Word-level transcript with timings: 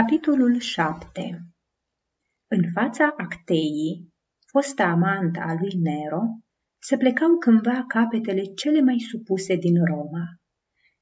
Capitolul 0.00 0.58
7 0.58 1.44
În 2.46 2.62
fața 2.72 3.14
Acteii, 3.16 4.12
fosta 4.46 4.84
amanta 4.84 5.40
a 5.40 5.54
lui 5.60 5.74
Nero, 5.74 6.22
se 6.78 6.96
plecau 6.96 7.38
cândva 7.38 7.84
capetele 7.88 8.42
cele 8.42 8.80
mai 8.80 8.98
supuse 8.98 9.56
din 9.56 9.84
Roma. 9.84 10.24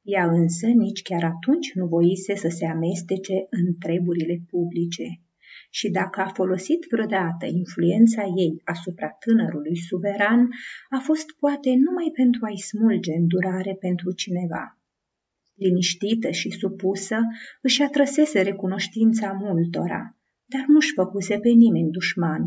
Ea 0.02 0.24
însă 0.26 0.66
nici 0.66 1.02
chiar 1.02 1.24
atunci 1.24 1.72
nu 1.74 1.86
voise 1.86 2.34
să 2.34 2.48
se 2.48 2.66
amestece 2.66 3.34
în 3.50 3.78
treburile 3.78 4.42
publice. 4.50 5.06
Și 5.70 5.90
dacă 5.90 6.20
a 6.20 6.28
folosit 6.28 6.86
vreodată 6.90 7.46
influența 7.46 8.22
ei 8.22 8.60
asupra 8.64 9.08
tânărului 9.08 9.76
suveran, 9.76 10.48
a 10.90 10.98
fost 10.98 11.26
poate 11.38 11.70
numai 11.74 12.10
pentru 12.14 12.44
a-i 12.44 12.58
smulge 12.58 13.12
îndurare 13.12 13.74
pentru 13.74 14.12
cineva 14.12 14.81
liniștită 15.54 16.30
și 16.30 16.50
supusă, 16.50 17.18
își 17.62 17.82
atrăsese 17.82 18.40
recunoștința 18.42 19.32
multora, 19.32 20.16
dar 20.44 20.64
nu-și 20.66 20.92
făcuse 20.94 21.38
pe 21.38 21.48
nimeni 21.48 21.90
dușman. 21.90 22.42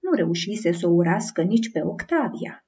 Nu 0.00 0.12
reușise 0.14 0.72
să 0.72 0.88
o 0.88 0.90
urască 0.90 1.42
nici 1.42 1.70
pe 1.72 1.80
Octavia. 1.82 2.64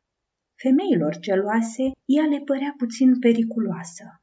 Femeilor 0.54 1.18
geloase, 1.18 1.82
ea 2.04 2.24
le 2.24 2.40
părea 2.44 2.74
puțin 2.76 3.18
periculoasă. 3.18 4.21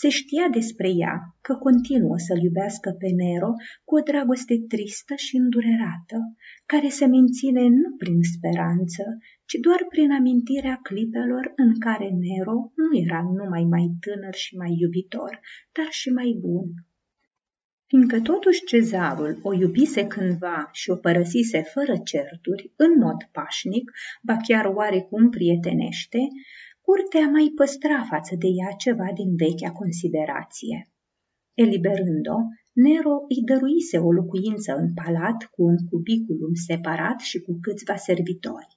Se 0.00 0.08
știa 0.08 0.48
despre 0.58 0.88
ea 1.04 1.14
că 1.40 1.54
continuă 1.54 2.16
să-l 2.26 2.42
iubească 2.42 2.90
pe 2.98 3.08
Nero 3.20 3.52
cu 3.84 3.94
o 3.96 4.00
dragoste 4.00 4.56
tristă 4.68 5.14
și 5.14 5.36
îndurerată, 5.36 6.18
care 6.66 6.88
se 6.88 7.06
menține 7.06 7.62
nu 7.68 7.96
prin 7.96 8.20
speranță, 8.22 9.02
ci 9.44 9.56
doar 9.60 9.86
prin 9.88 10.12
amintirea 10.12 10.78
clipelor 10.82 11.52
în 11.56 11.78
care 11.78 12.08
Nero 12.08 12.56
nu 12.74 12.88
era 13.04 13.22
numai 13.22 13.64
mai 13.64 13.86
tânăr 14.00 14.34
și 14.34 14.56
mai 14.56 14.76
iubitor, 14.80 15.40
dar 15.72 15.88
și 15.90 16.08
mai 16.08 16.36
bun. 16.40 16.68
Fiindcă 17.86 18.20
totuși 18.20 18.64
cezarul 18.64 19.38
o 19.42 19.52
iubise 19.54 20.06
cândva 20.06 20.68
și 20.72 20.90
o 20.90 20.96
părăsise 20.96 21.62
fără 21.62 21.96
certuri, 22.04 22.72
în 22.76 22.92
mod 22.98 23.28
pașnic, 23.32 23.90
ba 24.22 24.36
chiar 24.46 24.64
oarecum 24.64 25.30
prietenește, 25.30 26.18
curtea 26.88 27.26
mai 27.36 27.52
păstra 27.60 27.98
față 28.12 28.34
de 28.42 28.48
ea 28.60 28.72
ceva 28.84 29.08
din 29.14 29.30
vechea 29.42 29.70
considerație. 29.80 30.78
Eliberând-o, 31.64 32.38
Nero 32.84 33.14
îi 33.32 33.40
dăruise 33.50 33.98
o 33.98 34.10
locuință 34.12 34.70
în 34.82 34.88
palat 35.00 35.40
cu 35.52 35.60
un 35.70 35.76
cubiculum 35.90 36.54
separat 36.68 37.18
și 37.20 37.38
cu 37.44 37.52
câțiva 37.64 37.96
servitori. 37.96 38.72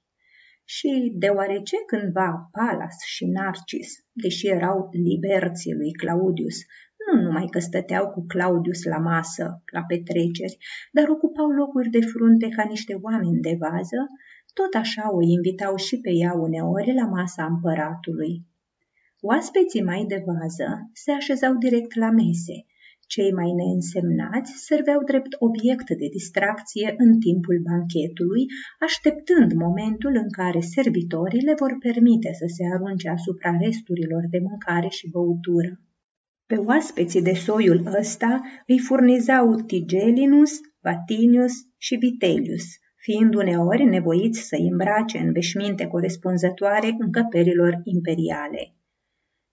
Și 0.64 0.90
deoarece 1.22 1.76
cândva 1.86 2.28
Palas 2.56 2.96
și 3.14 3.24
Narcis, 3.26 3.90
deși 4.12 4.46
erau 4.48 4.88
liberții 5.08 5.74
lui 5.74 5.92
Claudius, 5.92 6.56
nu 7.04 7.22
numai 7.22 7.46
că 7.50 7.58
stăteau 7.58 8.04
cu 8.10 8.24
Claudius 8.26 8.84
la 8.84 8.98
masă, 8.98 9.62
la 9.72 9.82
petreceri, 9.90 10.58
dar 10.92 11.08
ocupau 11.08 11.48
locuri 11.48 11.88
de 11.88 12.00
frunte 12.00 12.48
ca 12.48 12.64
niște 12.68 12.94
oameni 12.94 13.40
de 13.40 13.56
vază, 13.58 14.00
tot 14.52 14.74
așa 14.74 15.14
o 15.16 15.22
invitau 15.22 15.76
și 15.76 16.00
pe 16.00 16.10
ea 16.10 16.32
uneori 16.32 16.94
la 16.94 17.06
masa 17.06 17.44
împăratului. 17.44 18.32
Oaspeții 19.20 19.82
mai 19.82 20.04
de 20.08 20.22
vază 20.26 20.68
se 20.92 21.10
așezau 21.12 21.54
direct 21.54 21.94
la 21.94 22.10
mese, 22.10 22.56
cei 23.14 23.32
mai 23.32 23.50
neînsemnați 23.60 24.52
serveau 24.68 25.00
drept 25.10 25.32
obiect 25.38 25.88
de 26.00 26.06
distracție 26.16 26.94
în 26.96 27.10
timpul 27.18 27.58
banchetului, 27.68 28.44
așteptând 28.86 29.52
momentul 29.52 30.14
în 30.22 30.30
care 30.30 30.60
servitorii 30.60 31.46
le 31.48 31.54
vor 31.62 31.76
permite 31.86 32.30
să 32.40 32.46
se 32.56 32.62
arunce 32.74 33.08
asupra 33.08 33.50
resturilor 33.64 34.22
de 34.30 34.38
mâncare 34.48 34.88
și 34.88 35.10
băutură. 35.10 35.80
Pe 36.46 36.56
oaspeții 36.56 37.22
de 37.22 37.32
soiul 37.32 37.80
ăsta 38.00 38.40
îi 38.66 38.78
furnizau 38.78 39.54
Tigelinus, 39.54 40.52
Vatinius 40.80 41.52
și 41.78 41.94
Vitellius, 41.96 42.66
fiind 43.02 43.34
uneori 43.34 43.84
nevoiți 43.84 44.40
să 44.40 44.56
îmbrace 44.70 45.18
în 45.18 45.32
veșminte 45.32 45.86
corespunzătoare 45.86 46.96
încăperilor 46.98 47.80
imperiale. 47.84 48.74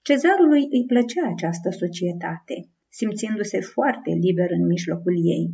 Cezarului 0.02 0.68
îi 0.72 0.86
plăcea 0.88 1.28
această 1.28 1.70
societate, 1.70 2.70
simțindu-se 2.90 3.60
foarte 3.60 4.12
liber 4.12 4.52
în 4.52 4.66
mijlocul 4.66 5.16
ei. 5.16 5.50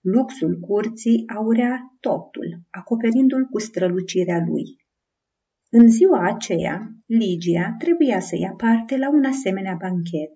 Luxul 0.00 0.58
curții 0.60 1.24
aurea 1.36 1.96
totul, 2.00 2.60
acoperindu-l 2.70 3.44
cu 3.44 3.58
strălucirea 3.58 4.44
lui. 4.48 4.64
În 5.70 5.88
ziua 5.88 6.26
aceea, 6.26 6.90
Ligia 7.06 7.74
trebuia 7.78 8.20
să 8.20 8.36
ia 8.36 8.54
parte 8.56 8.96
la 8.96 9.08
un 9.10 9.24
asemenea 9.24 9.76
banchet. 9.80 10.32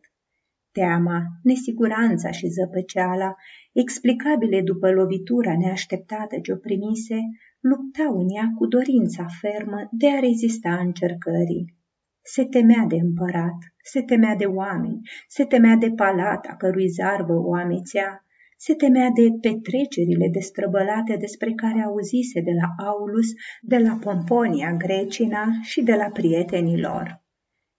Teama, 0.72 1.22
nesiguranța 1.42 2.30
și 2.30 2.46
zăpăceala, 2.46 3.34
explicabile 3.72 4.62
după 4.62 4.90
lovitura 4.90 5.56
neașteptată 5.56 6.38
ce 6.42 6.52
o 6.52 6.56
primise, 6.56 7.18
luptau 7.60 8.18
în 8.18 8.28
ea 8.36 8.52
cu 8.56 8.66
dorința 8.66 9.26
fermă 9.40 9.88
de 9.90 10.08
a 10.10 10.18
rezista 10.18 10.78
încercării. 10.78 11.74
Se 12.22 12.44
temea 12.44 12.84
de 12.88 12.96
împărat, 12.96 13.58
se 13.82 14.02
temea 14.02 14.34
de 14.34 14.44
oameni, 14.44 15.00
se 15.28 15.44
temea 15.44 15.76
de 15.76 15.90
palata 15.90 16.54
cărui 16.58 16.88
zarvă 16.88 17.32
o 17.32 17.54
amețea, 17.54 18.24
se 18.56 18.74
temea 18.74 19.08
de 19.14 19.28
petrecerile 19.40 20.28
destrăbălate 20.32 21.16
despre 21.16 21.52
care 21.52 21.82
auzise 21.82 22.40
de 22.40 22.50
la 22.60 22.84
Aulus, 22.84 23.28
de 23.60 23.78
la 23.78 23.98
Pomponia 24.00 24.72
Grecina 24.72 25.44
și 25.62 25.82
de 25.82 25.94
la 25.94 26.08
prietenii 26.12 26.80
lor. 26.80 27.19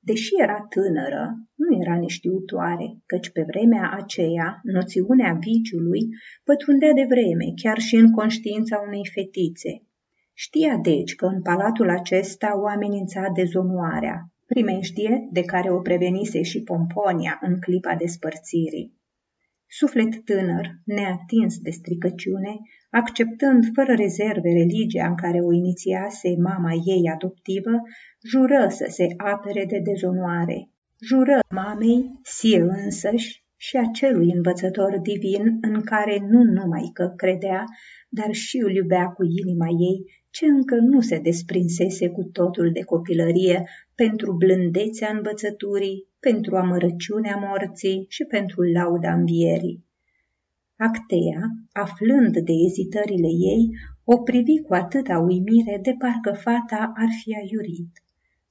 Deși 0.03 0.31
era 0.41 0.65
tânără, 0.69 1.23
nu 1.55 1.81
era 1.81 1.99
neștiutoare, 1.99 2.87
căci 3.05 3.29
pe 3.29 3.43
vremea 3.47 3.91
aceea 4.01 4.59
noțiunea 4.63 5.37
viciului 5.39 6.07
pătrundea 6.43 6.93
de 6.93 7.05
vreme 7.09 7.45
chiar 7.61 7.77
și 7.77 7.95
în 7.95 8.11
conștiința 8.11 8.83
unei 8.87 9.09
fetițe. 9.13 9.83
Știa 10.33 10.77
deci 10.77 11.15
că 11.15 11.25
în 11.25 11.41
palatul 11.41 11.89
acesta 11.89 12.59
o 12.61 12.67
amenința 12.67 13.31
dezonoarea, 13.33 14.31
primejdie 14.45 15.27
de 15.31 15.41
care 15.41 15.71
o 15.71 15.79
prevenise 15.79 16.41
și 16.41 16.63
Pomponia 16.63 17.39
în 17.41 17.59
clipa 17.59 17.95
despărțirii. 17.95 19.00
Suflet 19.73 20.25
tânăr, 20.25 20.65
neatins 20.85 21.57
de 21.57 21.69
stricăciune, 21.69 22.53
acceptând 22.89 23.63
fără 23.73 23.93
rezerve 23.93 24.49
religia 24.49 25.07
în 25.07 25.15
care 25.15 25.39
o 25.41 25.51
inițiase 25.51 26.35
mama 26.37 26.71
ei 26.85 27.09
adoptivă, 27.13 27.81
jură 28.23 28.67
să 28.69 28.85
se 28.89 29.07
apere 29.17 29.65
de 29.65 29.79
dezonoare. 29.79 30.69
Jură 30.99 31.39
mamei, 31.49 32.19
sie 32.23 32.59
însăși 32.59 33.43
și 33.67 33.77
acelui 33.77 34.31
învățător 34.31 34.99
divin 34.99 35.57
în 35.61 35.81
care 35.81 36.17
nu 36.29 36.43
numai 36.43 36.89
că 36.93 37.13
credea, 37.15 37.63
dar 38.09 38.31
și 38.31 38.57
îl 38.57 38.71
iubea 38.75 39.05
cu 39.07 39.23
inima 39.23 39.67
ei, 39.67 40.05
ce 40.29 40.45
încă 40.45 40.75
nu 40.75 41.01
se 41.01 41.19
desprinsese 41.19 42.09
cu 42.09 42.23
totul 42.23 42.71
de 42.71 42.81
copilărie 42.81 43.63
pentru 43.95 44.33
blândețea 44.33 45.09
învățăturii, 45.15 46.07
pentru 46.19 46.55
amărăciunea 46.55 47.35
morții 47.35 48.05
și 48.09 48.23
pentru 48.23 48.61
lauda 48.61 49.13
învierii. 49.13 49.85
Actea, 50.77 51.41
aflând 51.71 52.33
de 52.37 52.53
ezitările 52.67 53.31
ei, 53.53 53.69
o 54.03 54.17
privi 54.17 54.61
cu 54.61 54.73
atâta 54.73 55.19
uimire 55.19 55.79
de 55.81 55.95
parcă 55.99 56.31
fata 56.31 56.91
ar 56.95 57.09
fi 57.23 57.35
aiurit. 57.35 57.91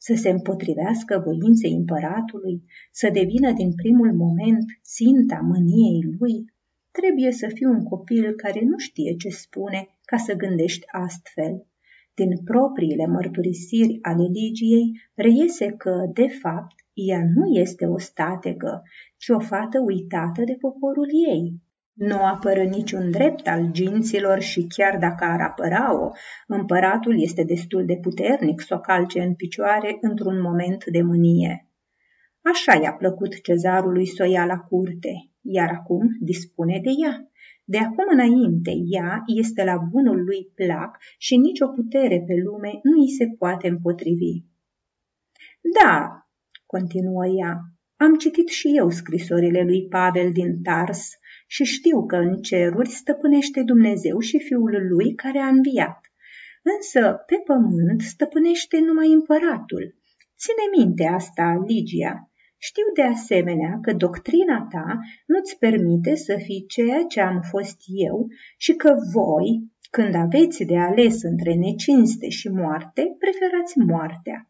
Să 0.03 0.15
se 0.15 0.29
împotrivească 0.29 1.23
voinței 1.25 1.73
împăratului, 1.73 2.65
să 2.93 3.11
devină 3.13 3.53
din 3.53 3.75
primul 3.75 4.13
moment 4.15 4.65
ținta 4.83 5.39
mâniei 5.43 6.01
lui, 6.19 6.45
trebuie 6.91 7.33
să 7.33 7.47
fii 7.55 7.67
un 7.67 7.83
copil 7.83 8.35
care 8.35 8.61
nu 8.65 8.79
știe 8.79 9.17
ce 9.17 9.29
spune 9.29 9.89
ca 10.05 10.17
să 10.17 10.35
gândești 10.35 10.87
astfel. 10.87 11.67
Din 12.15 12.31
propriile 12.45 13.07
mărturisiri 13.07 13.99
ale 14.03 14.23
Ligiei 14.23 15.01
reiese 15.15 15.67
că, 15.67 16.11
de 16.13 16.29
fapt, 16.43 16.75
ea 16.93 17.23
nu 17.35 17.47
este 17.47 17.87
o 17.87 17.99
statecă, 17.99 18.83
ci 19.17 19.29
o 19.29 19.39
fată 19.39 19.81
uitată 19.81 20.43
de 20.45 20.57
poporul 20.61 21.09
ei. 21.29 21.61
Nu 22.09 22.25
apără 22.25 22.63
niciun 22.63 23.11
drept 23.11 23.47
al 23.47 23.71
ginților 23.71 24.41
și 24.41 24.67
chiar 24.69 24.99
dacă 24.99 25.25
ar 25.25 25.41
apăra-o, 25.41 26.11
împăratul 26.47 27.23
este 27.23 27.43
destul 27.45 27.87
de 27.87 27.97
puternic 27.97 28.61
să 28.61 28.75
o 28.75 28.81
calce 28.81 29.21
în 29.21 29.35
picioare 29.35 29.99
într-un 30.01 30.41
moment 30.41 30.85
de 30.85 31.03
mânie. 31.03 31.69
Așa 32.43 32.81
i-a 32.83 32.93
plăcut 32.93 33.43
cezarului 33.43 34.07
să 34.07 34.23
o 34.23 34.31
ia 34.31 34.45
la 34.45 34.59
curte, 34.59 35.31
iar 35.41 35.69
acum 35.69 36.09
dispune 36.21 36.81
de 36.83 36.91
ea. 37.05 37.31
De 37.65 37.79
acum 37.79 38.05
înainte, 38.11 38.71
ea 38.91 39.23
este 39.27 39.65
la 39.65 39.77
bunul 39.77 40.25
lui 40.25 40.53
plac 40.55 40.99
și 41.19 41.37
nicio 41.37 41.67
putere 41.67 42.25
pe 42.27 42.35
lume 42.45 42.81
nu 42.83 43.01
îi 43.01 43.11
se 43.11 43.27
poate 43.39 43.69
împotrivi. 43.69 44.45
Da, 45.83 46.27
continuă 46.67 47.27
ea, 47.27 47.59
am 47.97 48.15
citit 48.15 48.49
și 48.49 48.77
eu 48.77 48.91
scrisorile 48.91 49.63
lui 49.63 49.89
Pavel 49.89 50.33
din 50.33 50.63
Tars 50.63 51.19
și 51.55 51.65
știu 51.65 52.07
că 52.07 52.17
în 52.17 52.37
ceruri 52.43 52.89
stăpânește 52.89 53.63
Dumnezeu 53.63 54.19
și 54.19 54.39
Fiul 54.39 54.75
lui 54.89 55.15
care 55.15 55.39
a 55.39 55.49
înviat. 55.49 56.01
Însă, 56.63 57.25
pe 57.27 57.37
pământ 57.45 58.01
stăpânește 58.01 58.79
numai 58.81 59.13
împăratul. 59.13 59.85
Ține 60.43 60.65
minte 60.77 61.05
asta, 61.05 61.65
Ligia, 61.67 62.31
Știu 62.63 62.83
de 62.95 63.03
asemenea 63.03 63.79
că 63.83 63.93
doctrina 63.93 64.69
ta 64.71 64.99
nu-ți 65.27 65.59
permite 65.59 66.15
să 66.15 66.37
fii 66.45 66.65
ceea 66.67 67.03
ce 67.09 67.21
am 67.21 67.41
fost 67.51 67.77
eu 67.87 68.27
și 68.57 68.73
că 68.73 68.95
voi, 69.13 69.71
când 69.91 70.15
aveți 70.15 70.65
de 70.65 70.79
ales 70.79 71.23
între 71.23 71.55
necinste 71.55 72.29
și 72.29 72.49
moarte, 72.49 73.17
preferați 73.19 73.79
moartea. 73.79 74.49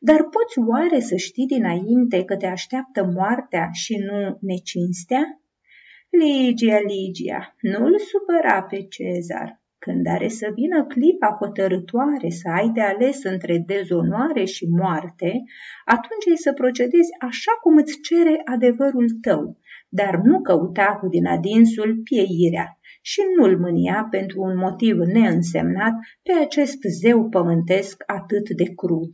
Dar 0.00 0.16
poți 0.16 0.58
oare 0.68 1.00
să 1.00 1.16
știi 1.16 1.46
dinainte 1.46 2.24
că 2.24 2.36
te 2.36 2.46
așteaptă 2.46 3.10
moartea 3.14 3.68
și 3.72 3.96
nu 3.96 4.38
necinstea? 4.40 5.40
Ligia, 6.12 6.80
Ligia, 6.80 7.56
nu-l 7.60 7.98
supăra 7.98 8.62
pe 8.62 8.82
Cezar. 8.82 9.62
Când 9.78 10.06
are 10.06 10.28
să 10.28 10.50
vină 10.54 10.86
clipa 10.86 11.36
hotărătoare 11.40 12.30
să 12.30 12.48
ai 12.48 12.68
de 12.68 12.80
ales 12.80 13.24
între 13.24 13.62
dezonoare 13.66 14.44
și 14.44 14.66
moarte, 14.66 15.42
atunci 15.84 16.26
ai 16.30 16.36
să 16.36 16.52
procedezi 16.52 17.10
așa 17.20 17.52
cum 17.62 17.76
îți 17.76 18.00
cere 18.00 18.40
adevărul 18.44 19.10
tău, 19.20 19.58
dar 19.88 20.20
nu 20.24 20.40
căuta 20.40 20.98
cu 21.00 21.08
din 21.08 21.26
adinsul 21.26 22.00
pieirea 22.04 22.78
și 23.02 23.20
nu-l 23.36 23.58
mânia 23.58 24.06
pentru 24.10 24.40
un 24.42 24.56
motiv 24.56 24.96
neînsemnat 24.96 25.92
pe 26.22 26.32
acest 26.32 26.82
zeu 27.00 27.28
pământesc 27.28 28.02
atât 28.06 28.48
de 28.50 28.64
crud. 28.64 29.12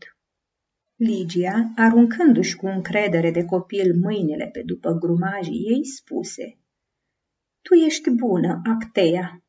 Ligia, 0.95 1.73
aruncându-și 1.77 2.57
cu 2.57 2.67
încredere 2.67 3.31
de 3.31 3.45
copil 3.45 3.95
mâinile 4.03 4.49
pe 4.53 4.63
după 4.65 4.93
grumajii 4.93 5.65
ei, 5.71 5.85
spuse 5.85 6.59
Tu 7.67 7.75
ești 7.75 8.11
bună, 8.11 8.61
Actea, 8.65 9.45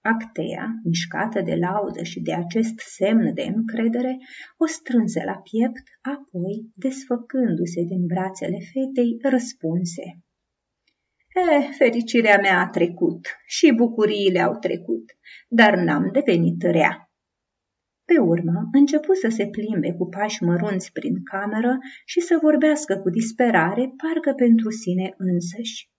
Actea, 0.00 0.80
mișcată 0.84 1.40
de 1.40 1.54
laudă 1.54 2.02
și 2.02 2.20
de 2.20 2.34
acest 2.34 2.78
semn 2.78 3.34
de 3.34 3.42
încredere, 3.42 4.18
o 4.56 4.66
strânse 4.66 5.22
la 5.24 5.36
piept, 5.36 5.86
apoi, 6.00 6.70
desfăcându-se 6.74 7.82
din 7.82 8.06
brațele 8.06 8.58
fetei, 8.72 9.18
răspunse. 9.22 10.02
Eh, 11.34 11.68
fericirea 11.78 12.38
mea 12.40 12.60
a 12.60 12.68
trecut 12.68 13.26
și 13.46 13.72
bucuriile 13.76 14.40
au 14.40 14.58
trecut, 14.58 15.04
dar 15.48 15.76
n-am 15.76 16.08
devenit 16.12 16.62
rea. 16.62 17.10
Pe 18.04 18.18
urmă, 18.18 18.68
începu 18.72 19.12
să 19.12 19.28
se 19.28 19.46
plimbe 19.46 19.92
cu 19.92 20.08
pași 20.08 20.42
mărunți 20.42 20.92
prin 20.92 21.22
cameră 21.22 21.78
și 22.04 22.20
să 22.20 22.38
vorbească 22.42 22.96
cu 22.96 23.10
disperare, 23.10 23.92
parcă 23.96 24.32
pentru 24.32 24.70
sine 24.70 25.14
însăși. 25.16 25.94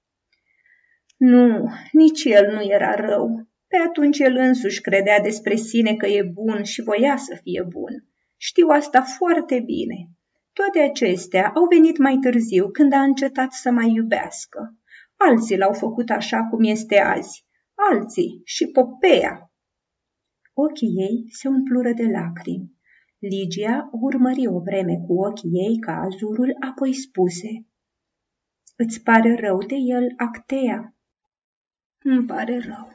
Nu, 1.18 1.70
nici 1.92 2.24
el 2.24 2.54
nu 2.54 2.62
era 2.62 2.96
rău, 2.96 3.48
pe 3.68 3.78
atunci 3.88 4.20
el 4.20 4.36
însuși 4.36 4.82
credea 4.82 5.20
despre 5.20 5.56
sine 5.56 5.96
că 5.96 6.08
e 6.08 6.32
bun 6.34 6.64
și 6.64 6.82
voia 6.82 7.18
să 7.18 7.40
fie 7.44 7.66
bun. 7.70 8.08
Știu 8.38 8.68
asta 8.68 9.02
foarte 9.02 9.60
bine. 9.60 10.10
Toate 10.54 10.80
acestea 10.80 11.52
au 11.56 11.66
venit 11.66 11.98
mai 11.98 12.18
târziu, 12.18 12.70
când 12.70 12.94
a 12.94 13.02
încetat 13.02 13.52
să 13.52 13.72
mai 13.72 13.92
iubească. 13.92 14.78
Alții 15.18 15.58
l-au 15.58 15.74
făcut 15.74 16.10
așa 16.10 16.44
cum 16.44 16.64
este 16.64 17.00
azi. 17.00 17.46
Alții 17.92 18.42
și 18.44 18.66
Popea. 18.68 19.52
Ochii 20.54 20.96
ei 20.98 21.26
se 21.32 21.48
umplură 21.48 21.92
de 21.92 22.04
lacrimi. 22.04 22.72
Ligia 23.20 23.90
urmări 23.92 24.48
o 24.48 24.60
vreme 24.60 25.04
cu 25.08 25.14
ochii 25.14 25.52
ei 25.54 25.80
ca 25.80 25.94
azurul, 25.94 26.56
apoi 26.70 26.94
spuse 26.94 27.66
Îți 28.76 29.04
pare 29.04 29.36
rău 29.36 29.58
de 29.58 29.76
el, 29.76 30.14
Actea? 30.18 30.97
Îmi 32.10 32.26
pare 32.26 32.60
rău 32.60 32.88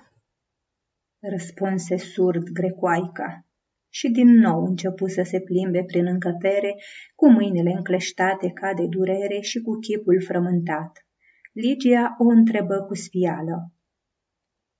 răspunse 1.20 1.97
surd 1.97 2.49
grecoaica. 2.49 3.47
Și 3.88 4.09
din 4.09 4.29
nou 4.29 4.64
începu 4.64 5.06
să 5.06 5.23
se 5.23 5.41
plimbe 5.41 5.85
prin 5.85 6.06
încăpere, 6.06 6.75
cu 7.14 7.31
mâinile 7.31 7.70
încleștate 7.70 8.50
ca 8.50 8.75
de 8.75 8.87
durere 8.87 9.41
și 9.41 9.61
cu 9.61 9.79
chipul 9.79 10.23
frământat. 10.23 11.06
Ligia 11.53 12.17
o 12.19 12.25
întrebă 12.25 12.82
cu 12.87 12.94
sfială. 12.94 13.73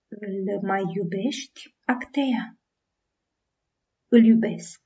Îl 0.08 0.61
mai 0.62 0.82
iubești, 0.94 1.76
Actea? 1.84 2.58
Îl 4.08 4.25
iubesc. 4.25 4.81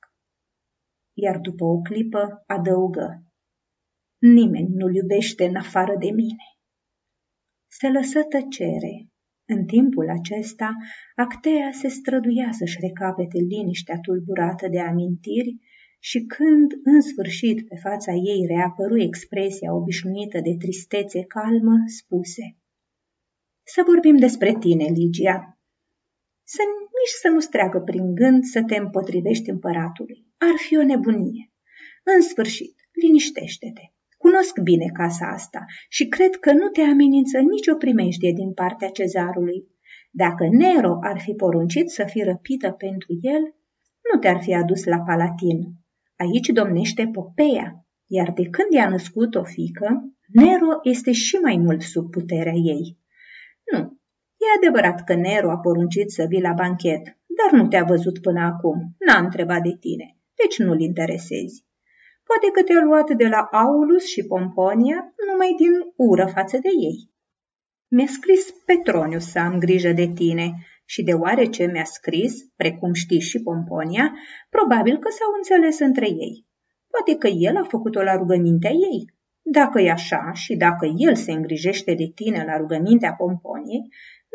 Iar 1.13 1.37
după 1.39 1.63
o 1.63 1.81
clipă 1.81 2.43
adăugă. 2.47 3.23
Nimeni 4.17 4.69
nu-l 4.73 4.95
iubește 4.95 5.45
în 5.45 5.55
afară 5.55 5.95
de 5.97 6.09
mine. 6.09 6.45
Se 7.67 7.87
lăsă 7.87 8.23
tăcere, 8.23 9.06
în 9.47 9.65
timpul 9.65 10.09
acesta, 10.09 10.75
Actea 11.15 11.71
se 11.71 11.87
străduia 11.87 12.51
să-și 12.51 12.77
recapete 12.81 13.37
liniștea 13.37 13.99
tulburată 13.99 14.67
de 14.67 14.79
amintiri 14.79 15.57
și 15.99 16.19
când, 16.25 16.71
în 16.83 17.01
sfârșit, 17.01 17.67
pe 17.67 17.75
fața 17.75 18.11
ei 18.11 18.45
reapăru 18.47 19.01
expresia 19.01 19.73
obișnuită 19.73 20.39
de 20.39 20.55
tristețe 20.59 21.23
calmă, 21.23 21.75
spuse 21.85 22.57
Să 23.63 23.83
vorbim 23.85 24.17
despre 24.17 24.55
tine, 24.59 24.85
Ligia. 24.85 25.59
Să 26.43 26.61
nici 26.99 27.15
să 27.21 27.27
nu 27.27 27.39
streagă 27.39 27.79
prin 27.79 28.15
gând 28.15 28.43
să 28.43 28.63
te 28.63 28.75
împotrivești 28.75 29.49
împăratului. 29.49 30.25
Ar 30.37 30.55
fi 30.67 30.77
o 30.77 30.83
nebunie. 30.83 31.51
În 32.03 32.21
sfârșit, 32.21 32.75
liniștește-te. 32.91 33.96
Cunosc 34.17 34.59
bine 34.59 34.85
casa 34.93 35.25
asta 35.27 35.65
și 35.89 36.07
cred 36.07 36.35
că 36.35 36.51
nu 36.51 36.67
te 36.67 36.81
amenință 36.81 37.39
nicio 37.39 37.75
primejdie 37.75 38.31
din 38.35 38.53
partea 38.53 38.89
cezarului. 38.89 39.67
Dacă 40.11 40.47
Nero 40.51 40.97
ar 41.01 41.19
fi 41.19 41.33
poruncit 41.33 41.89
să 41.89 42.03
fii 42.03 42.23
răpită 42.23 42.71
pentru 42.71 43.17
el, 43.21 43.41
nu 44.13 44.19
te-ar 44.19 44.41
fi 44.41 44.53
adus 44.53 44.83
la 44.85 44.99
Palatin. 44.99 45.59
Aici 46.15 46.47
domnește 46.47 47.09
Popeia, 47.11 47.85
iar 48.07 48.31
de 48.31 48.43
când 48.43 48.71
i-a 48.71 48.89
născut 48.89 49.35
o 49.35 49.43
fică, 49.43 49.87
Nero 50.27 50.79
este 50.83 51.11
și 51.11 51.35
mai 51.35 51.57
mult 51.57 51.81
sub 51.81 52.09
puterea 52.09 52.53
ei. 52.53 52.97
Nu, 53.71 53.79
e 54.37 54.57
adevărat 54.57 55.03
că 55.03 55.15
Nero 55.15 55.51
a 55.51 55.57
poruncit 55.57 56.09
să 56.11 56.25
vii 56.29 56.41
la 56.41 56.53
banchet, 56.53 57.03
dar 57.37 57.59
nu 57.59 57.67
te-a 57.67 57.83
văzut 57.83 58.21
până 58.21 58.41
acum, 58.41 58.95
n-a 59.05 59.19
întrebat 59.19 59.61
de 59.61 59.77
tine, 59.79 60.17
deci 60.35 60.57
nu-l 60.57 60.79
interesezi. 60.79 61.65
Poate 62.27 62.47
că 62.53 62.63
te-a 62.63 62.81
luat 62.83 63.09
de 63.11 63.27
la 63.27 63.41
Aulus 63.51 64.03
și 64.05 64.25
Pomponia 64.25 65.13
numai 65.27 65.53
din 65.57 65.73
ură 65.95 66.25
față 66.25 66.57
de 66.57 66.69
ei. 66.89 66.97
Mi-a 67.87 68.05
scris 68.07 68.51
Petronius 68.65 69.25
să 69.31 69.39
am 69.39 69.59
grijă 69.59 69.91
de 69.91 70.07
tine 70.13 70.47
și 70.85 71.03
deoarece 71.03 71.65
mi-a 71.65 71.83
scris, 71.83 72.33
precum 72.55 72.93
știi 72.93 73.19
și 73.19 73.41
Pomponia, 73.41 74.13
probabil 74.49 74.97
că 74.97 75.09
s-au 75.09 75.31
înțeles 75.35 75.79
între 75.79 76.05
ei. 76.05 76.45
Poate 76.89 77.17
că 77.17 77.27
el 77.27 77.55
a 77.57 77.63
făcut-o 77.63 78.01
la 78.01 78.15
rugămintea 78.15 78.69
ei. 78.69 79.13
Dacă 79.41 79.81
e 79.81 79.89
așa 79.91 80.31
și 80.33 80.55
dacă 80.55 80.85
el 80.97 81.15
se 81.15 81.31
îngrijește 81.31 81.93
de 81.93 82.11
tine 82.15 82.43
la 82.45 82.57
rugămintea 82.57 83.13
Pomponiei, 83.13 83.83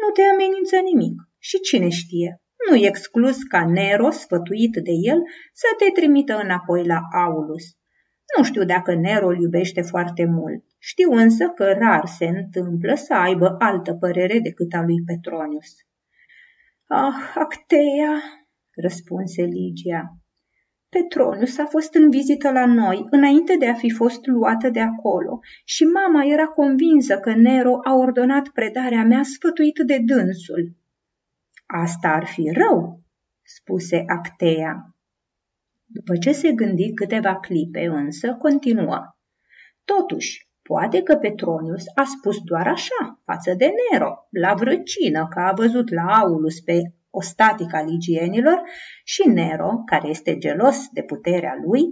nu 0.01 0.09
te 0.13 0.23
amenință 0.23 0.77
nimic. 0.77 1.17
Și 1.39 1.61
cine 1.61 1.89
știe, 1.89 2.43
nu 2.71 2.77
e 2.77 2.87
exclus 2.87 3.43
ca 3.43 3.67
Nero, 3.67 4.11
sfătuit 4.11 4.73
de 4.73 4.93
el, 5.11 5.23
să 5.53 5.67
te 5.79 5.91
trimită 6.01 6.35
înapoi 6.43 6.87
la 6.87 7.01
Aulus. 7.25 7.65
Nu 8.37 8.45
știu 8.45 8.65
dacă 8.65 8.95
Nero 8.95 9.27
îl 9.27 9.41
iubește 9.41 9.81
foarte 9.81 10.25
mult. 10.25 10.65
Știu 10.79 11.11
însă 11.11 11.49
că 11.49 11.65
rar 11.65 12.07
se 12.07 12.25
întâmplă 12.25 12.95
să 12.95 13.15
aibă 13.15 13.55
altă 13.59 13.95
părere 13.95 14.39
decât 14.39 14.73
a 14.73 14.83
lui 14.83 15.03
Petronius. 15.07 15.71
Ah, 16.87 17.33
Actea, 17.35 18.23
răspunse 18.75 19.43
Ligia. 19.43 20.17
Petronius 20.89 21.59
a 21.59 21.65
fost 21.65 21.95
în 21.95 22.11
vizită 22.11 22.51
la 22.51 22.67
noi 22.67 23.07
înainte 23.11 23.57
de 23.57 23.69
a 23.69 23.75
fi 23.75 23.91
fost 23.91 24.27
luată 24.27 24.69
de 24.71 24.81
acolo 24.81 25.41
și 25.65 25.85
mama 25.85 26.25
era 26.25 26.47
convinsă 26.47 27.19
că 27.19 27.35
Nero 27.35 27.79
a 27.85 27.95
ordonat 27.95 28.49
predarea 28.49 29.05
mea 29.05 29.23
sfătuit 29.23 29.79
de 29.87 29.99
dânsul. 30.05 30.77
Asta 31.67 32.09
ar 32.09 32.27
fi 32.27 32.51
rău, 32.55 33.01
spuse 33.43 34.05
Actea. 34.07 34.92
După 35.93 36.17
ce 36.17 36.33
se 36.33 36.53
gândi 36.53 36.93
câteva 36.93 37.37
clipe 37.37 37.87
însă, 37.87 38.37
continuă. 38.41 39.17
Totuși, 39.85 40.49
poate 40.63 41.03
că 41.03 41.15
Petronius 41.17 41.85
a 41.95 42.05
spus 42.05 42.37
doar 42.45 42.67
așa, 42.67 43.21
față 43.25 43.55
de 43.55 43.71
Nero, 43.79 44.13
la 44.31 44.55
vrăcină, 44.55 45.29
că 45.31 45.41
a 45.41 45.53
văzut 45.53 45.91
la 45.91 46.03
Aulus 46.03 46.61
pe 46.61 46.81
ostaticul 47.11 47.85
ligienilor 47.87 48.63
și 49.05 49.29
Nero, 49.29 49.83
care 49.87 50.09
este 50.09 50.39
gelos 50.39 50.79
de 50.93 51.03
puterea 51.03 51.55
lui, 51.65 51.83